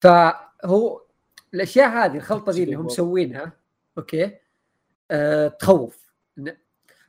[0.00, 1.02] فهو
[1.54, 3.52] الأشياء هذه الخلطة دي اللي هم مسوينها
[3.98, 4.38] okay
[5.10, 6.04] آه تخوف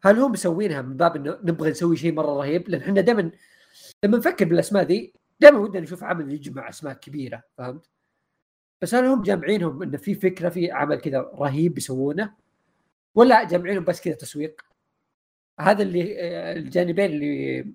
[0.03, 3.31] هل هم مسوينها من باب إنه نبغى نسوي شيء مرة رهيب لأن إحنا دائما
[4.03, 7.89] لما نفكر بالأسماء ذي دائما ودنا نشوف عمل يجمع أسماء كبيرة فهمت؟
[8.81, 12.33] بس هل هم جامعينهم إنه في فكرة في عمل كذا رهيب بيسوونه
[13.15, 14.61] ولا جامعينهم بس كذا تسويق؟
[15.59, 17.65] هذا اللي آه، الجانبين اللي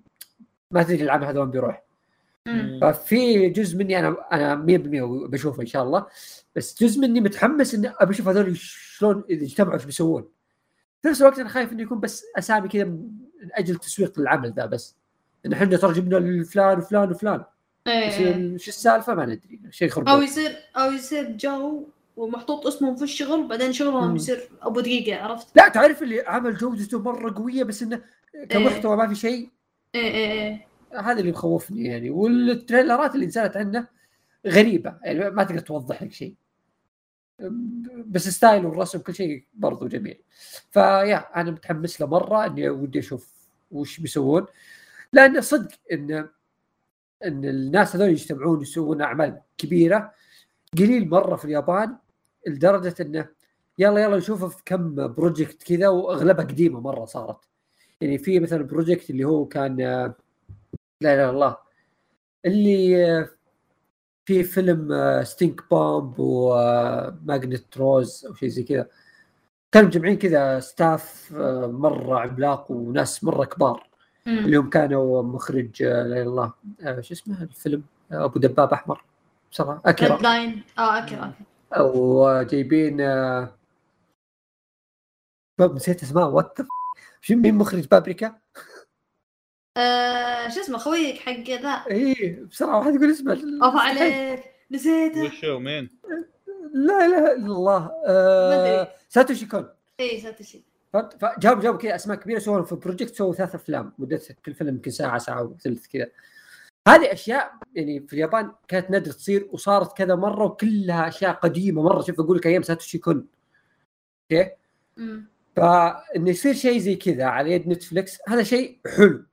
[0.71, 1.83] ما تدري العمل هذا وين بيروح.
[2.81, 6.05] ففي جزء مني أنا أنا 100% بشوفه إن شاء الله.
[6.55, 10.27] بس جزء مني متحمس إني أبي أشوف هذول شلون إذا اجتمعوا إيش بيسوون.
[11.01, 13.09] في نفس الوقت أنا خايف إنه يكون بس أسامي كذا من
[13.53, 14.95] أجل تسويق العمل ذا بس.
[15.45, 17.43] إن إحنا ترى جبنا لفلان وفلان وفلان.
[17.85, 18.57] بس إيه.
[18.57, 19.61] شو السالفة؟ ما ندري.
[19.69, 21.87] شيء أو خربان يصير أو يصير جو
[22.17, 24.15] ومحطوط اسمهم في الشغل بعدين شغلهم.
[24.15, 28.01] يصير أبو دقيقة عرفت؟ لا تعرف اللي عمل جودته مرة قوية بس إنه
[28.49, 29.49] كمحتوى ما في شيء؟
[29.95, 30.70] إيه إيه إيه.
[30.99, 32.09] هذا اللي مخوفني يعني.
[32.09, 33.87] والتريلرات اللي نزلت عنه
[34.47, 36.35] غريبة يعني ما تقدر توضح لك شيء.
[38.05, 40.21] بس style والرسم كل شيء برضو جميل.
[40.71, 43.33] ف yeah أنا متحمس له مرة إني ودي أشوف
[43.71, 44.45] وش بيسوون.
[45.13, 46.11] لأن صدق إن
[47.25, 50.11] إن الناس هذول يجتمعون يسوون أعمال كبيرة
[50.77, 51.97] قليل مرة في اليابان
[52.47, 53.27] لدرجة إنه
[53.79, 57.39] يلا يلا نشوفه في كم project كذا وأغلبها قديمة مرة صارت.
[58.01, 60.13] يعني في مثلا project اللي هو كان
[61.01, 61.57] لا إله إلا الله.
[62.45, 63.29] اللي آه،
[64.25, 64.89] في فيلم
[65.23, 68.89] ستينك بومب وماغنتك روز أو شيء زي كذا.
[69.71, 73.89] كانوا مجمعين كذا staff آه، مرة عملاق وناس مرة كبار.
[74.25, 74.37] مم.
[74.37, 76.29] اليوم كانوا مخرج آه، لا إله إلا
[76.89, 77.01] الله.
[77.01, 79.03] شو اسمه الفيلم؟ أبو دباب أحمر.
[79.51, 81.43] بصراحه اكيرا Redline آه اكيرا okay.
[81.77, 82.97] أو جايبين
[85.59, 86.57] باب نسيت اسماء وش
[87.21, 88.40] هو مين مخرج بابريكا؟
[89.77, 91.83] آه، شو اسمه خويك حق ذا.
[91.91, 93.59] اي بسرعة واحد يقول اسمه.
[93.63, 95.23] اوف عليك نسيته.
[95.23, 95.89] وش هو مين؟
[96.73, 97.79] لا اله الا الله.
[97.79, 98.93] ما آه.
[99.09, 99.69] ساتوشي كون.
[99.99, 100.63] اي ساتوشي.
[100.93, 103.93] فهمت؟ فجابوا جابوا كذا أسماء كبيرة سووا في project سووا ثلاث أفلام.
[103.97, 106.07] مدتها كل فيلم يمكن ساعة ساعة وثلث كذا.
[106.87, 112.01] هذه أشياء يعني في اليابان كانت نادر تصير وصارت كذا مرة وكلها أشياء قديمة مرة.
[112.01, 113.27] شوف أقول لك أيام ساتوشي كون.
[114.31, 114.51] okay.
[115.55, 119.25] فإنه يصير شيء زي كذا على يد نتفلكس هذا شيء حلو.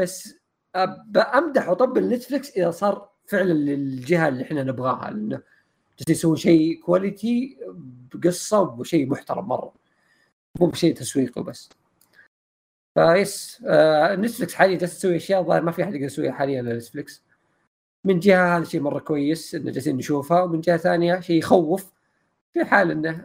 [0.00, 0.34] بس
[1.16, 5.42] أمدح وأطبل نتفلكس إذا صار فعلا للجهة اللي إحنا نبغاها لأنه
[5.98, 7.58] جالسين يسوون شيء quality
[8.14, 9.74] بقصة وشيء محترم مرة.
[10.60, 11.68] مو بشيء تسويقي بس.
[12.94, 16.76] فيس آه نتفلكس حاليا جالس تسوي أشياء الظاهر ما في أحد يقدر يسويها حاليا إلا
[16.76, 17.22] نتفلكس
[18.04, 21.92] من جهة هذا شيء مرة كويس إنه جالسين نشوفها ومن جهة ثانية شيء يخوف
[22.54, 23.24] في حال إنه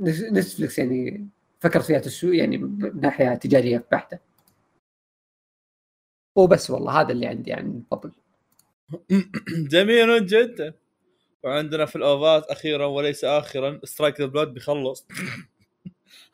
[0.00, 1.28] نتفلكس يعني
[1.60, 4.31] فكرت فيها تسوي يعني من ناحية تجارية بحتة.
[6.36, 8.12] وبس والله هذا اللي عندي عن بابل.
[9.72, 10.74] جميل جدا.
[11.44, 15.06] وعندنا في الاوفات أخيرا وليس اخرا Strike the Blood بيخلص.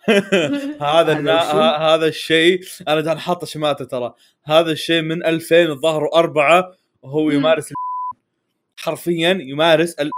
[0.81, 1.41] هذا النا...
[1.43, 4.15] ه- هذا الشيء أنا دحين حاطه شماته ترى.
[4.45, 6.73] هذا الشيء من 2000 الظاهر وأربعة
[7.03, 7.31] وهو.
[7.31, 7.73] يمارس
[8.77, 10.11] حرفيا يمارس ال...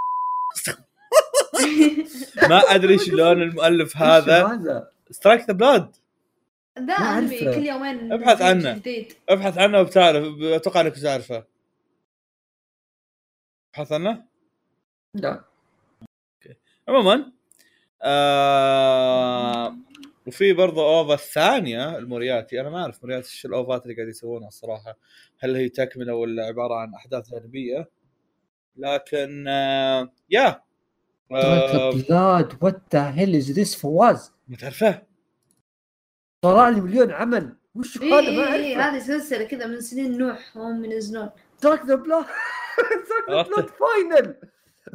[2.51, 4.47] ما أدري شلون المؤلف هذا.
[4.47, 5.97] هذا؟ Strike the Blood
[6.87, 7.39] ذا أنمي.
[7.39, 8.75] كل يومين ابحث عنه.
[8.75, 11.45] جديد ابحث عنه وبتعرف أتوقع إنك بتعرفه.
[13.75, 14.25] ابحث عنه؟
[15.15, 15.45] لا.
[16.89, 17.33] عموما
[18.03, 19.77] آه
[20.27, 22.61] وفي برضه OVA الثانية المورياتي.
[22.61, 24.99] أنا ما أعرف مورياتي إيش الأوفات اللي قاعد يسوونها الصراحة.
[25.39, 27.91] هل هي تكملة ولا عبارة عن أحداث جانبيه
[28.77, 30.63] لكن آه يا
[31.33, 35.10] آه Blood what the hell is this فواز ما تعرفه؟
[36.43, 37.57] طلع لي مليون عمل.
[37.75, 38.97] وش اي هذا؟ ما اي أعرفه.
[38.97, 41.31] هذه سلسلة كذا من سنين نوح هم ينزلون
[41.61, 42.25] Strike the Blood
[43.27, 43.55] Strike the.
[43.55, 44.35] Blood final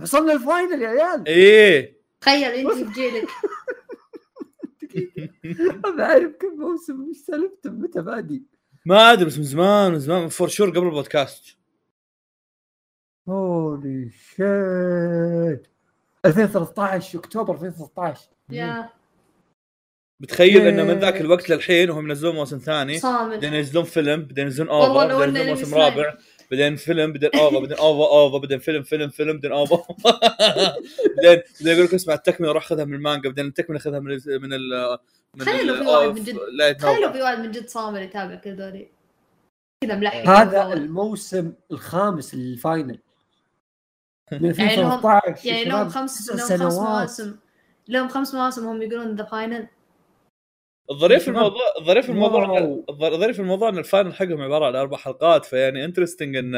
[0.01, 1.27] وصلنا ال final يا عيال.
[1.27, 1.97] إيه.
[2.21, 3.27] تخيل أنت بجيلك
[5.97, 8.43] ما أعرف كم موسم وش سالفته متى بادي
[8.85, 11.57] ما أدري بس من زمان من زمان for sure قبل البودكاست.
[13.29, 15.67] holy shit
[16.25, 18.89] 2013 أكتوبر 2013 yeah.
[20.25, 22.99] بتخيل إنه من ذاك الوقت للحين وهم ينزلون موسم ثاني.
[22.99, 23.29] صامت.
[23.31, 26.13] بعدين ينزلون فيلم بعدين ينزلون لو بعدين ينزلون موسم رابع.
[26.51, 29.75] بعدين فيلم بعدين OVA بعدين OVA OVA بعدين فيلم فيلم فيلم بعدين OVA
[31.17, 34.41] بعدين بعدين يقول لك اسمع التكملة روح خذها من المانجا بعدين التكملة خذها من ال
[34.41, 34.97] من ال
[35.35, 37.11] من تخيل لو ال- في واحد من جد-.
[37.13, 38.89] في واحد من جد صامر يتابع كذا دوري
[39.83, 42.99] كذا ملحق هذا الموسم الخامس لل final
[44.31, 46.73] من يعني لهم- 2013 يعني يا لهم خمس لهم خمس.
[46.73, 47.35] مواسم.
[47.87, 49.67] لهم خمس مواسم هم يقولون the final
[50.91, 51.29] الظريف.
[51.29, 52.57] الموضوع الظريف الموضوع.
[52.89, 56.53] الظريف في الموضوع إن ال final حقهم عبارة عن أربع حلقات فيعني interesting إن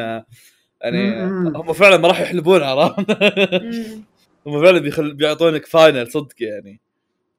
[0.81, 1.27] يعني.
[1.57, 2.99] هم فعلا ما راح يحلبون عرفت
[4.47, 5.13] هم فعلا بيخل...
[5.13, 6.81] بيعطونك final صدق يعني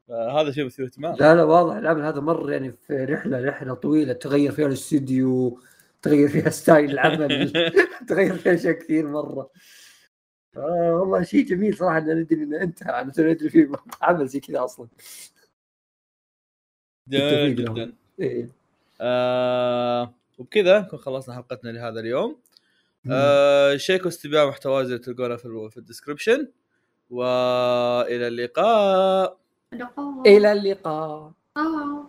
[0.07, 4.13] فهذا شيء مثير اهتمام لا لا واضح العمل هذا مر يعني في رحلة رحلة طويلة
[4.13, 5.59] تغير فيها الاستوديو
[6.01, 7.51] تغير فيها style العمل
[8.09, 9.49] تغير فيها أشياء كثير مرة
[10.57, 13.69] آه والله شيء جميل صراحة إن ندري انه انتهى أنا توني ادري في
[14.01, 14.87] عمل زي كذا أصلا
[17.09, 17.47] جدا.
[17.47, 17.93] جدا.
[18.19, 18.49] إيه.
[19.01, 22.37] آه وبكذا نكون خلصنا حلقتنا لهذا اليوم.
[23.11, 26.47] آه شيكوا استبيان محتوى زي تلقونه في, ال- في ال description
[27.09, 29.37] وإلى اللقاء.
[29.73, 31.31] لقاء إلى اللقاء.
[31.57, 32.08] آه.